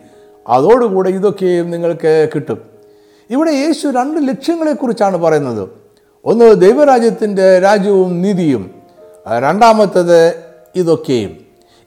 അതോടുകൂടെ 0.49 1.11
ഇതൊക്കെയും 1.11 1.71
നിങ്ങൾക്ക് 1.71 2.29
കിട്ടും. 2.35 2.59
ഇവിടെ 3.31 3.51
യേശു 3.51 3.89
രണ്ട് 3.89 4.29
ലക്ഷ്യങ്ങളെക്കുറിച്ചാണ് 4.29 5.17
പറയുന്നത്. 5.17 5.69
ഒന്ന് 6.25 6.61
ദൈവരാജ്യത്തിന്റെ 6.61 7.61
രാജ്യവും 7.61 8.23
നീതിയും. 8.23 8.71
രണ്ടാമത്തത് 9.39 10.35
ഇതൊക്കെയും. 10.77 11.37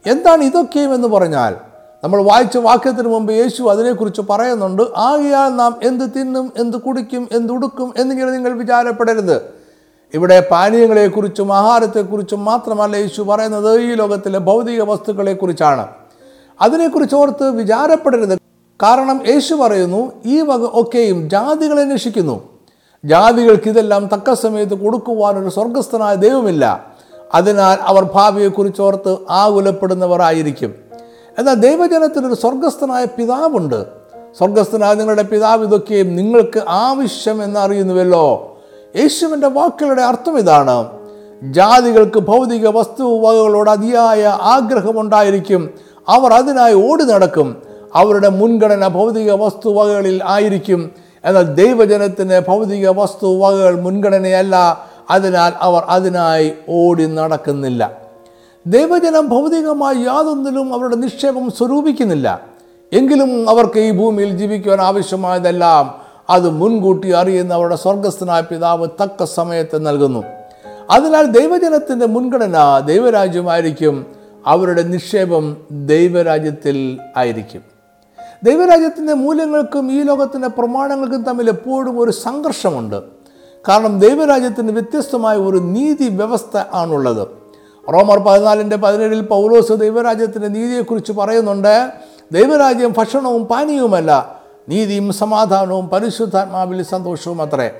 എന്താണ് 0.06 0.44
ഇതൊക്കെയും 0.44 0.96
എന്ന് 0.96 1.08
പറഞ്ഞാൽ 1.08 1.56
നമ്മൾ 2.04 2.24
വായിച്ച 2.24 2.58
വാക്യത്തിന് 2.58 3.08
മുമ്പ് 3.08 3.34
യേശു 3.34 3.64
അതിനെക്കുറിച്ച് 3.64 4.22
പറയുന്നുണ്ട് 4.30 4.84
ആകിയാൽ 4.98 5.50
നാം 5.50 5.80
എന്ത് 5.84 6.04
തിന്നും 6.04 6.52
എന്ത് 6.58 6.78
കുടിക്കും 6.78 7.30
എന്ത് 7.32 7.54
ഉടുക്കും 7.54 7.94
എന്നിങ്ങനെ 7.98 8.32
നിങ്ങൾ 8.32 8.54
വിചാരപ്പെടരുത്. 8.54 9.42
ഇവിടെ 10.14 10.48
പാനീയങ്ങളെക്കുറിച്ചും 10.52 11.54
ആഹാരത്തെക്കുറിച്ചും 11.54 12.46
മാത്രമല്ല 12.46 12.96
യേശു 12.96 13.22
പറയുന്നത് 13.22 13.82
ഈ 13.82 13.94
ലോകത്തിലെ 13.94 14.40
ഭൗതിക 14.40 14.82
വസ്തുക്കളെക്കുറിച്ചാണ്. 14.82 15.88
അതിനെക്കുറിച്ച് 16.62 17.16
ഓർത്ത് 17.16 17.50
വിചാരപ്പെടരുത്. 17.50 18.38
കാരണം 18.84 19.22
യേശു 19.28 19.54
പറയുന്നു 19.54 20.12
ഈ 20.26 20.42
വക 20.42 20.64
ഒക്കെയും 20.74 21.30
ജാതികളെ 21.30 21.82
അന്വേഷിക്കുന്നു 21.82 22.44
ജാതികൾക്ക് 23.06 23.70
ഇതെല്ലാം 23.70 24.10
തക്ക 24.14 24.34
സമയത്ത് 24.34 24.74
കൊടുക്കുവാനൊരു 24.74 25.50
സ്വർഗസ്ഥനായ 25.50 26.16
ദൈവമില്ല. 26.16 26.86
അതിനാൽ 27.34 27.78
അവർ 27.82 28.04
ഭാവിയെക്കുറിച്ച് 28.04 28.82
ഓർത്ത് 28.82 29.18
ആകുലപ്പെടുന്നവർ 29.30 30.22
ആയിരിക്കും 30.22 30.91
എന്നാൽ 31.40 31.54
ദൈവജനത്തിനൊരു 31.54 32.34
സ്വർഗസ്ഥനായ 32.34 33.06
പിതാവുണ്ട്. 33.06 33.86
സ്വർഗസ്ഥനായ 34.38 34.94
നിങ്ങളുടെ 34.94 35.22
പിതാവ് 35.22 35.64
ഇതൊക്കെയും 35.64 36.16
നിങ്ങൾക്ക് 36.16 36.64
ആവശ്യം 36.70 37.44
എന്നറിയുന്നുവല്ലോ. 37.44 38.58
യേശുവിന്റെ 38.96 39.48
വാക്കുകളുടെ 39.48 40.02
അർത്ഥം 40.02 40.40
ഇതാണ്. 40.40 40.88
ജാതികൾക്ക് 41.44 42.20
ഭൗതിക 42.20 42.68
വസ്തുവകകളോട് 42.68 43.70
അതിയായ 43.70 44.26
ആഗ്രഹമുണ്ടായിരിക്കും 44.28 45.70
അവർ 46.08 46.34
അതിനായി 46.34 46.74
ഓടി 46.74 47.04
നടക്കും. 47.04 47.62
അവരുടെ 47.96 48.30
മുൻഗണന 48.30 48.88
ഭൗതിക 48.88 49.32
വസ്തുവകകളിൽ 49.32 50.22
ആയിരിക്കും. 50.26 50.92
എന്നാൽ 51.26 51.44
ദൈവജനത്തിന് 51.44 52.40
ഭൗതിക 52.48 52.90
വസ്തുവകകൾ 52.90 53.82
മുൻഗണനയല്ല. 53.82 54.86
അതിനാൽ 55.10 55.54
അവർ 55.62 55.84
അതിനായി 55.90 56.54
ഓടി 56.70 57.06
നടക്കുന്നില്ല. 57.06 58.01
ദൈവജനം 58.68 59.30
ഭൗതികമായി 59.30 59.96
യാതൊന്നിലും 59.96 60.74
അവരുടെ 60.74 60.96
നിക്ഷേപം 60.96 61.52
സ്വരൂപിക്കുന്നില്ല. 61.52 62.42
എങ്കിലും 62.94 63.50
അവർക്ക് 63.50 63.80
ഈ 63.80 63.92
ഭൂമിയിൽ 63.92 64.38
ജീവിക്കുവാൻ 64.38 64.82
ആവശ്യമായതെല്ലാം 64.82 66.02
അത് 66.30 66.50
മുൻകൂട്ടി 66.50 67.10
അറിയുന്ന 67.10 67.54
അവരുടെ 67.54 67.76
സ്വർഗസ്ഥനായ 67.76 68.42
പിതാവ് 68.42 68.88
തക്ക 69.04 69.24
സമയത്ത് 69.24 69.86
നൽകുന്നു. 69.86 70.24
അതിനാൽ 70.92 71.26
ദൈവജനത്തിന്റെ 71.26 72.06
മുൻഗണന 72.06 72.80
ദൈവരാജ്യമായിരിക്കും. 72.86 74.06
അവരുടെ 74.48 74.82
നിക്ഷേപം 74.82 75.58
ദൈവരാജ്യത്തിൽ 75.72 77.00
ആയിരിക്കും. 77.18 77.62
ദൈവരാജ്യത്തിന്റെ 78.44 79.14
മൂല്യങ്ങൾക്കും 79.14 79.92
ഈ 79.92 80.04
ലോകത്തിന്റെ 80.04 80.48
പ്രമാണങ്ങൾക്കും 80.48 81.24
തമ്മിൽ 81.24 81.50
എപ്പോഴും 81.50 82.00
ഒരു 82.00 82.12
സംഘർഷമുണ്ട്. 82.12 83.02
കാരണം 83.70 84.00
ദൈവരാജ്യത്തിന് 84.00 84.72
വ്യത്യസ്തമായ 84.72 85.38
ഒരു 85.38 85.58
നീതി 85.58 86.10
വ്യവസ്ഥ 86.10 86.58
ആണുള്ളത്. 86.74 87.41
റോമർ 87.90 88.20
പതിനാലിന്റെ 88.20 88.76
പതിനേഴിൽ 88.76 89.22
പൗലോസ് 89.22 89.74
ദൈവരാജ്യത്തിന്റെ 89.74 90.48
നീതിയെക്കുറിച്ച് 90.48 91.12
പറയുന്നുണ്ട് 91.12 91.92
ദൈവരാജ്യം 92.32 92.94
ഭക്ഷണവും 92.98 93.46
പാനീയവുമല്ല 93.46 94.42
നീതിയും 94.70 95.14
സമാധാനവും 95.14 95.90
പരിശുദ്ധാത്മാവിൽ 95.90 96.84
സന്തോഷവും 96.84 97.42
അത്രേ 97.42 97.72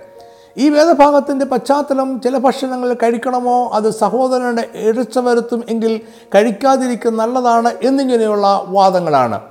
ഈ 0.58 0.70
വേദഭാഗത്തിന്റെ 0.70 1.46
പശ്ചാത്തലം 1.46 2.22
ചില 2.22 2.38
ഭക്ഷണങ്ങൾ 2.38 2.94
കഴിക്കണമോ? 2.94 3.70
അത് 3.74 3.90
സഹോദരനെ 3.90 4.66
എഴുച്ച 4.76 5.20
വരുത്തും 5.20 5.64
എങ്കിൽ 5.70 6.02
കഴിക്കാതിരിക്കുന്ന 6.36 7.26
നല്ലതാണ് 7.26 7.72
എന്നിങ്ങനെയുള്ള 7.84 8.66
വാദങ്ങളാണ്. 8.68 9.42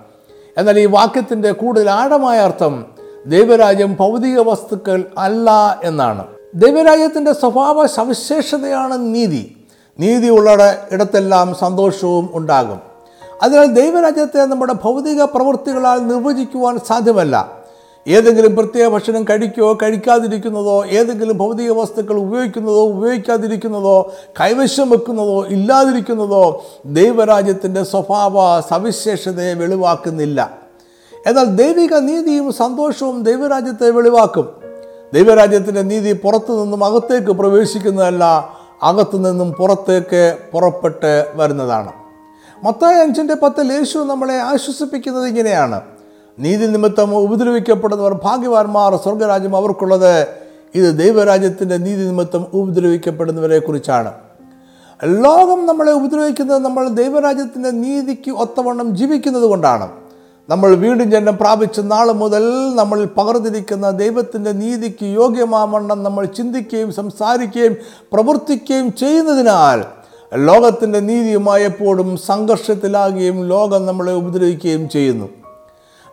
എന്നാൽ 0.59 0.79
ഈ 0.79 0.87
വാക്യത്തിന്റെ 0.87 1.53
കൂടുതൽ 1.53 1.91
ആഴമായ 1.91 2.39
അർത്ഥം 2.39 2.87
ദൈവരാജ്യം 3.27 3.97
ഭൗതിക 4.01 4.41
വസ്തുക്കൾ 4.41 5.05
അല്ല 5.19 5.81
എന്നാണ്. 5.85 6.27
ദൈവരാജ്യത്തിന്റെ 6.55 7.33
സ്വഭാവ 7.33 7.87
സവിശേഷതയാണ് 7.87 9.15
നീതി. 9.15 9.57
നീതിയുള്ള 10.01 10.79
ഇടത്തെല്ലാം 10.93 11.55
സന്തോഷവും 11.61 12.31
ഉണ്ടാകും. 12.33 12.81
അതിനാൽ 13.43 13.67
ദൈവരാജ്യത്തെ 13.67 14.45
നമ്മുടെ 14.45 14.73
ഭൗതിക 14.73 15.23
പ്രവൃത്തികളാൽ 15.23 15.99
നിർവചിക്കുവാൻ 15.99 16.79
സാധ്യമല്ല. 16.89 17.61
ഏതെങ്കിലും 18.09 18.57
പ്രത്യേക 18.57 18.89
ഭക്ഷണം 18.89 19.25
കഴിക്കുകയോ 19.25 19.79
കഴിക്കാതിരിക്കുന്നതോ 19.83 20.85
ഏതെങ്കിലും 20.85 21.39
ഭൗതിക 21.39 21.71
വസ്തുക്കൾ 21.71 22.15
ഉപയോഗിക്കുന്നതോ 22.15 22.89
ഉപയോഗിക്കാതിരിക്കുന്നതോ 22.89 24.13
കൈവശം 24.41 24.91
വെക്കുന്നതോ 24.91 25.45
ഇല്ലാതിരിക്കുന്നതോ 25.45 26.65
ദൈവരാജ്യത്തിന്റെ 26.87 27.83
സ്വഭാവ 27.83 28.61
സവിശേഷതയെ 28.61 29.55
വെളിവാക്കുന്നില്ല. 29.55 30.59
എന്നാൽ 31.27 31.45
ദൈവിക 31.45 31.95
നീതിയും 31.95 32.53
സന്തോഷവും 32.53 33.23
ദൈവരാജ്യത്തെ 33.23 33.91
വെളിവാക്കും. 33.91 34.49
ദൈവരാജ്യത്തിന്റെ 35.15 35.83
നീതി 35.83 36.13
പുറത്തു 36.13 36.63
നിന്നും 36.63 36.85
അകത്തേക്ക് 36.85 37.33
പ്രവേശിക്കുന്നതല്ല 37.33 38.55
അകത്തു 38.83 39.17
നിന്നും 39.17 39.53
പുറത്തേക്ക് 39.53 40.39
പുറപ്പെട്ട് 40.53 41.27
വരുന്നതാണ്. 41.35 41.93
മത്തായ 42.65 42.95
അഞ്ചിന്റെ 42.95 43.35
പത്തിൽ 43.35 43.73
യേശു 43.73 43.99
നമ്മളെ 43.99 44.35
ആശ്വസിപ്പിക്കുന്നത് 44.35 45.27
ഇങ്ങനെയാണ്. 45.27 45.81
നീതി 46.39 46.67
നിമിത്തം 46.67 47.17
ഉപദ്രവിക്കപ്പെടുന്നവർ 47.17 48.21
ഭാഗ്യവാന്മാർ 48.25 48.97
സ്വർഗരാജ്യം 48.97 49.57
അവർക്കുള്ളത് 49.57 50.27
ഇത് 50.75 50.99
ദൈവരാജ്യത്തിന്റെ 50.99 51.77
നീതി 51.77 52.03
നിമിത്തം 52.03 52.47
ഉപദ്രവിക്കപ്പെടുന്നവരെ 52.55 53.59
കുറിച്ചാണ്. 53.59 54.13
ലോകം 55.05 55.67
നമ്മളെ 55.67 55.93
ഉപദ്രവിക്കുന്നത് 55.93 56.65
നമ്മൾ 56.65 56.89
ദൈവരാജ്യത്തിന്റെ 56.89 57.71
നീതിക്ക് 57.71 58.31
ഒത്തവണ്ണം 58.31 58.97
ജീവിക്കുന്നത് 58.97 59.43
കൊണ്ടാണ്. 59.43 59.91
നമ്മൾ 60.51 60.75
വീണ്ടും 60.75 61.11
ജനം 61.11 61.37
പ്രാപിച്ച 61.37 61.81
നാൾ 61.81 62.13
മുതൽ 62.13 62.75
നമ്മൾ 62.75 63.05
പകർന്നിരിക്കുന്ന 63.05 63.91
ദൈവത്തിന്റെ 63.91 64.53
നീതിക്ക് 64.53 65.05
യോഗ്യമാവണ്ണം 65.05 66.03
നമ്മൾ 66.03 66.25
ചിന്തിക്കുകയും 66.25 66.93
സംസാരിക്കുകയും 66.93 67.77
പ്രവർത്തിക്കുകയും 68.13 68.93
ചെയ്യുന്നതിനാൽ 68.93 69.85
ലോകത്തിന്റെ 70.37 71.01
നീതിയുമായി 71.01 71.65
എപ്പോഴും 71.65 72.17
സംഘർഷത്തിലാകുകയും 72.17 73.49
ലോകം 73.49 73.87
നമ്മളെ 73.87 74.13
ഉപദ്രവിക്കുകയും 74.13 74.89
ചെയ്യുന്നു. 74.89 75.29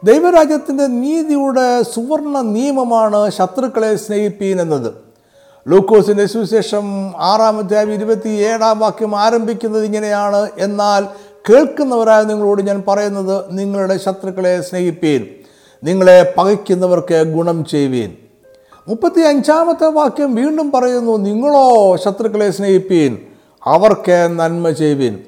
ദൈവരാജ്യത്തിന്റെ 0.04 0.88
നീതിയുടെ 0.88 1.84
സുവർണ 1.84 2.42
നിയമമാണ് 2.42 3.32
ശത്രുക്കളെ 3.32 3.96
സ്നേഹിപ്പീൻ 3.96 4.62
എന്നത്. 4.62 4.94
ലൂക്കോസിന്റെ 5.68 6.26
സുവിശേഷം 6.26 7.14
ആറാമത്തെ 7.18 7.94
ഇരുപത്തി 7.94 8.30
ഏഴാം 8.30 8.80
വാക്യം 8.80 9.20
ആരംഭിക്കുന്നത് 9.20 9.86
ഇങ്ങനെയാണ്. 9.86 10.50
എന്നാൽ 10.58 11.08
കേൾക്കുന്നവരായ 11.50 12.24
നിങ്ങളോട് 12.24 12.62
ഞാൻ 12.62 12.84
പറയുന്നത് 12.88 13.60
നിങ്ങളുടെ 13.60 13.98
ശത്രുക്കളെ 13.98 14.62
സ്നേഹിപ്പീൻ 14.62 15.26
നിങ്ങളെ 15.84 16.34
പകയ്ക്കുന്നവർക്ക് 16.38 17.24
ഗുണം 17.24 17.66
ചെയ്യുവീൻ 17.66 18.12
മുപ്പത്തി 18.88 19.22
അഞ്ചാമത്തെ 19.22 19.86
വാക്യം 19.86 20.36
വീണ്ടും 20.36 20.72
പറയുന്നു 20.72 21.18
നിങ്ങളോ 21.18 21.96
ശത്രുക്കളെ 21.96 22.52
സ്നേഹിപ്പീൻ 22.52 23.18
അവർക്ക് 23.66 24.28
നന്മ 24.32 24.70
ചെയ്യുവീൻ 24.70 25.20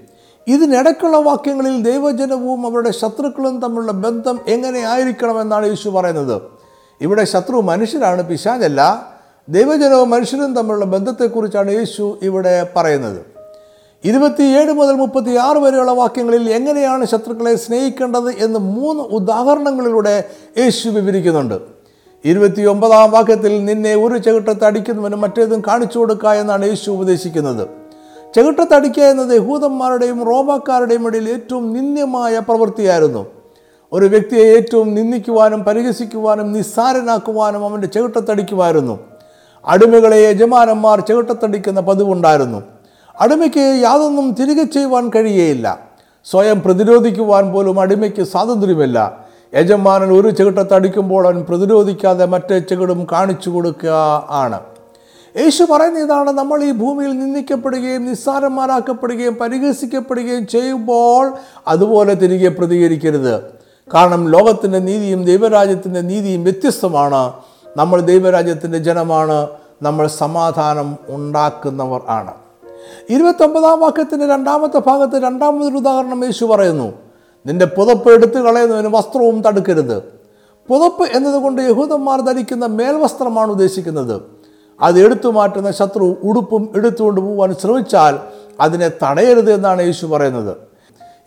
ഇതിനിടയ്ക്കുള്ള 0.47 1.17
വാക്യങ്ങളിൽ 1.17 1.83
ദൈവജനവും 1.83 2.65
അവരുടെ 2.65 2.91
ശത്രുക്കളും 2.91 3.59
തമ്മിലുള്ള 3.59 3.91
ബന്ധം 3.91 4.39
എങ്ങനെ 4.47 4.79
ആയിരിക്കണമെന്നാണ് 4.79 5.67
യേശു 5.67 5.89
പറയുന്നത്. 5.89 6.41
ഇവിടെ 7.01 7.23
ശത്രു 7.23 7.57
മനുഷ്യരാണ് 7.57 8.27
പിശാചല്ല. 8.27 9.11
ദൈവജനവും 9.49 10.09
മനുഷ്യരും 10.09 10.55
തമ്മിലുള്ള 10.55 10.85
ബന്ധത്തെക്കുറിച്ചാണ് 10.85 11.71
യേശു 11.71 12.19
ഇവിടെ 12.21 12.67
പറയുന്നത്. 12.75 13.28
ഇരുപത്തിയേഴ് 14.03 14.71
മുതൽ 14.71 14.93
മുപ്പത്തി 14.93 15.35
ആറ് 15.35 15.57
വരെയുള്ള 15.57 15.91
വാക്യങ്ങളിൽ 15.91 16.49
എങ്ങനെയാണ് 16.49 17.05
ശത്രുക്കളെ 17.05 17.55
സ്നേഹിക്കേണ്ടത് 17.55 18.29
എന്ന് 18.31 18.59
മൂന്ന് 18.59 19.03
ഉദാഹരണങ്ങളിലൂടെ 19.03 20.23
യേശു 20.57 20.89
വിവരിക്കുന്നുണ്ട്. 20.89 21.57
ഇരുപത്തി 22.25 22.61
ഒമ്പതാം 22.61 23.11
വാക്യത്തിൽ 23.11 23.65
നിന്നെ 23.65 23.95
ഒരു 23.95 24.17
ചകിട്ടത്ത് 24.17 24.63
അടിക്കുന്നവനും 24.63 25.21
മറ്റേതും 25.21 25.63
കാണിച്ചു 25.67 25.99
കൊടുക്കുക 25.99 26.29
എന്നാണ് 26.29 26.65
യേശു 26.65 26.91
ഉപദേശിക്കുന്നത്. 26.91 27.67
ചെകിട്ടത്തടിക്കുക 28.35 29.03
എന്നത് 29.03 29.35
യഹൂദന്മാരുടെയും 29.35 30.25
റോമാക്കാരുടെയും 30.25 31.07
ഇടയിൽ 31.07 31.29
ഏറ്റവും 31.29 31.73
നിന്ദ്യമായ 31.73 32.39
പ്രവൃത്തിയായിരുന്നു. 32.39 33.25
ഒരു 33.93 34.05
വ്യക്തിയെ 34.05 34.55
ഏറ്റവും 34.57 34.95
നിന്ദിക്കുവാനും 34.95 35.63
പരിഹസിക്കുവാനും 35.63 36.53
നിസ്സാരനാക്കുവാനും 36.53 37.65
അവന്റെ 37.65 37.87
ചെകിട്ടത്തടിക്കുമായിരുന്നു 37.87 38.99
അടിമകളെ 39.67 40.17
യജമാനന്മാർ 40.17 40.99
ചെകിട്ടത്തടിക്കുന്ന 40.99 41.81
പതിവുണ്ടായിരുന്നു. 41.81 42.78
അടിമയ്ക്ക് 43.19 43.81
യാതൊന്നും 43.83 44.31
തിരികെ 44.31 44.63
ചെയ്യുവാൻ 44.63 45.09
കഴിയേയില്ല. 45.09 45.79
സ്വയം 46.25 46.61
പ്രതിരോധിക്കുവാൻ 46.61 47.51
പോലും 47.51 47.79
അടിമയ്ക്ക് 47.79 48.23
സ്വാതന്ത്ര്യമില്ല. 48.23 49.25
യജമാനൻ 49.55 50.13
ഒരു 50.13 50.29
ചെകിട്ടത്തടിക്കുമ്പോൾ 50.29 51.25
അവൻ 51.25 51.45
പ്രതിരോധിക്കാതെ 51.49 52.25
മറ്റേ 52.25 52.59
ചെകിടും 52.59 53.07
കാണിച്ചു 53.11 53.49
കൊടുക്കുക 53.49 54.27
ആണ്. 54.29 54.59
യേശു 55.41 55.63
പറയുന്ന 55.63 55.99
ഇതാണ് 55.99 56.31
നമ്മൾ 56.31 56.63
ഈ 56.63 56.71
ഭൂമിയിൽ 56.71 57.19
നിന്ദിക്കപ്പെടുകയും 57.19 58.05
നിസ്സാരന്മാരാക്കപ്പെടുകയും 58.05 59.35
പരിഹസിക്കപ്പെടുകയും 59.35 60.47
ചെയ്യുമ്പോൾ 60.47 61.33
അതുപോലെ 61.67 62.13
തിരികെ 62.13 62.47
പ്രതികരിക്കരുത്. 62.47 63.43
കാരണം 63.93 64.29
ലോകത്തിന്റെ 64.29 64.79
നീതിയും 64.79 65.25
ദൈവരാജ്യത്തിന്റെ 65.25 66.01
നീതിയും 66.01 66.43
വ്യത്യസ്തമാണ്. 66.43 67.33
നമ്മൾ 67.77 68.01
ദൈവരാജ്യത്തിന്റെ 68.01 68.77
ജനമാണ്. 68.77 69.47
നമ്മൾ 69.81 70.07
സമാധാനം 70.07 70.97
ഉണ്ടാക്കുന്നവർ 71.09 72.01
ആണ്. 72.09 72.33
ഇരുപത്തൊമ്പതാം 73.09 73.79
വാക്യത്തിന്റെ 73.79 74.27
രണ്ടാമത്തെ 74.27 74.79
ഭാഗത്ത് 74.87 75.23
രണ്ടാമതൊരു 75.23 75.75
ഉദാഹരണം 75.75 76.25
യേശു 76.25 76.45
പറയുന്നു 76.45 76.93
നിന്റെ 77.45 77.65
പുതപ്പ് 77.65 78.09
എടുത്തു 78.13 78.39
കളയുന്നതിന് 78.39 78.87
വസ്ത്രവും 78.87 79.41
തടുക്കരുത്. 79.41 80.03
പുതപ്പ് 80.69 81.03
എന്നതുകൊണ്ട് 81.03 81.61
യഹൂദന്മാർ 81.61 82.21
ധരിക്കുന്ന 82.21 82.65
മേൽവസ്ത്രമാണ് 82.65 83.51
ഉദ്ദേശിക്കുന്നത്. 83.51 84.21
അത് 84.81 84.99
എടുത്തു 84.99 85.27
മാറ്റുന്ന 85.27 85.71
ശത്രു 85.71 86.17
ഉടുപ്പും 86.23 86.69
എടുത്തുകൊണ്ട് 86.75 87.21
പോകാൻ 87.21 87.55
ശ്രമിച്ചാൽ 87.55 88.19
അതിനെ 88.59 88.91
തടയരുത് 89.03 89.53
എന്നാണ് 89.53 89.81
യേശു 89.81 90.05
പറയുന്നത്. 90.05 90.57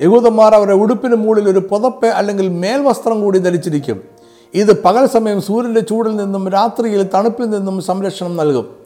യഹൂദന്മാർ 0.01 0.55
അവരുടെ 0.55 0.75
ഉടുപ്പിന് 0.75 1.15
മുകളിൽ 1.15 1.51
ഒരു 1.51 1.59
പുതപ്പ് 1.59 2.07
അല്ലെങ്കിൽ 2.07 2.49
മേൽവസ്ത്രം 2.49 3.23
കൂടി 3.23 3.39
ധരിച്ചിരിക്കും. 3.39 4.03
ഇത് 4.55 4.83
പകൽ 4.83 5.07
സമയം 5.07 5.43
സൂര്യന്റെ 5.43 5.81
ചൂടിൽ 5.81 6.17
നിന്നും 6.17 6.49
രാത്രിയിൽ 6.49 7.11
തണുപ്പിൽ 7.15 7.51
നിന്നും 7.51 7.83
സംരക്ഷണം 7.83 8.37
നൽകും. 8.37 8.82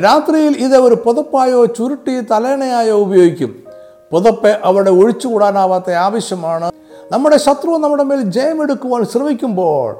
രാത്രിയിൽ 0.00 0.56
ഇത് 0.56 0.76
ഒരു 0.76 0.94
പുതപ്പായോ 0.94 1.66
ചുരുട്ടി 1.66 2.20
തലേണയായോ 2.20 2.96
ഉപയോഗിക്കും. 2.98 3.62
പുതപ്പ് 4.10 4.58
അവിടെ 4.64 4.90
ഒഴിച്ചുകൂടാനാവാത്ത 4.90 5.90
ആവശ്യമാണ്. 5.90 6.72
നമ്മുടെ 7.12 7.36
ശത്രു 7.36 7.70
നമ്മുടെ 7.70 8.02
മേൽ 8.02 8.22
ജയമെടുക്കുവാൻ 8.22 9.04
ശ്രമിക്കുമ്പോൾ 9.04 9.96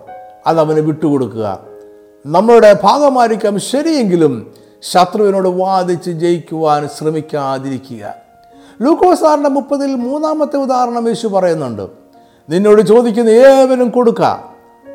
അത് 0.46 0.60
അവന് 0.60 0.80
വിട്ടുകൊടുക്കുക. 0.80 1.60
നമ്മളുടെ 2.26 2.78
ഭാഗമായിരിക്കാം 2.82 3.60
ശരിയെങ്കിലും 3.60 4.54
ശത്രുവിനോട് 4.82 5.48
വാദിച്ച് 5.48 6.10
ജയിക്കുവാൻ 6.10 6.88
ശ്രമിക്കാതിരിക്കുക. 6.88 8.14
ലൂക്കോസാറിന്റെ 8.82 9.48
മുപ്പതിൽ 9.48 9.94
മൂന്നാമത്തെ 9.94 10.56
ഉദാഹരണം 10.56 11.08
യേശു 11.08 11.28
പറയുന്നുണ്ട്. 11.28 11.86
നിന്നോട് 12.50 12.82
ചോദിക്കുന്ന 12.82 13.28
ഏവനും 13.28 13.90
കൊടുക്കുക 13.90 14.44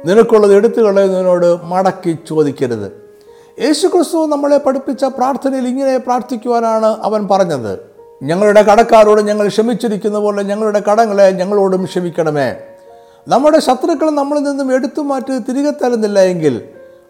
നിനക്കുള്ളത് 0.05 0.53
എടുത്തു 0.53 0.81
കളയുന്നതിനോട് 0.81 1.65
മടക്കി 1.65 2.17
ചോദിക്കരുത്. 2.27 3.06
യേശു 3.59 3.87
ക്രിസ്തു 3.87 4.25
നമ്മളെ 4.25 4.57
പഠിപ്പിച്ച 4.57 5.03
പ്രാർത്ഥനയിൽ 5.03 5.67
ഇങ്ങനെ 5.67 5.97
പ്രാർത്ഥിക്കുവാനാണ് 5.97 6.85
അവൻ 6.85 7.27
പറഞ്ഞത്. 7.27 7.79
ഞങ്ങളുടെ 8.23 8.61
കടക്കാരോട് 8.61 9.21
ഞങ്ങൾ 9.21 9.47
ക്ഷമിച്ചിരിക്കുന്ന 9.47 10.19
പോലെ 10.19 10.43
ഞങ്ങളുടെ 10.43 10.81
കടങ്ങളെ 10.91 11.31
ഞങ്ങളോടും 11.31 11.85
ക്ഷമിക്കണമേ. 11.85 12.55
നമ്മുടെ 13.27 13.59
ശത്രുക്കൾ 13.59 14.09
നമ്മളിൽ 14.09 14.43
നിന്നും 14.43 14.75
എടുത്തു 14.75 15.01
മാറ്റി 15.01 15.37
തിരികെ 15.37 15.71
തരുന്നില്ല 15.71 16.19
എങ്കിൽ 16.19 16.63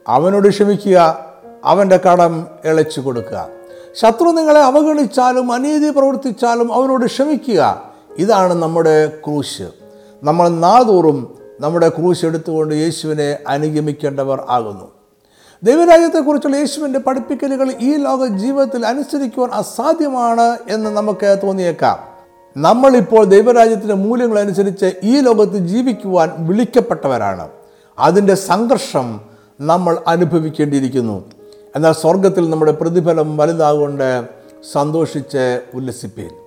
അവനോട് 0.07 0.47
ക്ഷമിക്കുക 0.47 1.25
അവന്റെ 1.65 1.97
കടം 1.97 2.47
ഇളച്ചു 2.65 3.01
കൊടുക്കുക. 3.01 3.47
ശത്രു 3.93 4.27
നിങ്ങളെ 4.27 4.59
അവഗണിച്ചാലും 4.59 5.51
അനീതി 5.51 5.89
പ്രവർത്തിച്ചാലും 5.89 6.73
അവനോട് 6.73 7.05
ക്ഷമിക്കുക. 7.05 7.81
ഇതാണ് 8.17 8.53
നമ്മുടെ 8.53 9.07
ക്രൂശ്. 9.07 9.63
നമ്മൾ 10.23 10.49
നാതോറും 10.49 11.37
നമ്മുടെ 11.59 11.89
ക്രൂശ് 11.89 12.25
എടുത്തുകൊണ്ട് 12.25 12.75
യേശുവിനെ 12.75 13.37
അനുഗമിക്കേണ്ടവർ 13.47 14.45
ആകുന്നു. 14.49 14.96
ദൈവരാജ്യത്തെക്കുറിച്ചുള്ള 15.63 16.55
യേശുവിന്റെ 16.55 16.99
പഠിപ്പിക്കലുകൾ 16.99 17.73
ഈ 17.79 17.95
ലോക 17.95 18.25
ജീവിതത്തിൽ 18.25 18.85
അനുസരിക്കുവാൻ 18.85 19.49
അസാധ്യമാണ് 19.49 20.57
എന്ന് 20.69 20.89
നമുക്ക് 20.89 21.37
തോന്നിയേക്കാം. 21.43 21.99
നമ്മളിപ്പോൾ 22.57 23.25
ദൈവരാജ്യത്തിന്റെ 23.25 23.93
മൂല്യങ്ങൾ 23.93 24.39
അനുസരിച്ച് 24.39 24.93
ഈ 25.03 25.19
ലോകത്ത് 25.19 25.57
ജീവിക്കുവാൻ 25.57 26.31
വിളിക്കപ്പെട്ടവരാണ്. 26.39 27.47
അതിന്റെ 27.99 28.35
സംഘർഷം 28.35 29.21
നമ്മൾ 29.61 29.97
അനുഭവിക്കേണ്ടിയിരിക്കുന്നു. 30.07 31.31
എന്നാൽ 31.75 31.91
സ്വർഗത്തിൽ 31.91 32.49
നമ്മുടെ 32.49 32.71
പ്രതിഫലം 32.71 33.37
വലുതാകൊണ്ട് 33.37 34.27
സന്തോഷിച്ച് 34.71 35.61
ഉല്ലസിപ്പീൻ. 35.73 36.46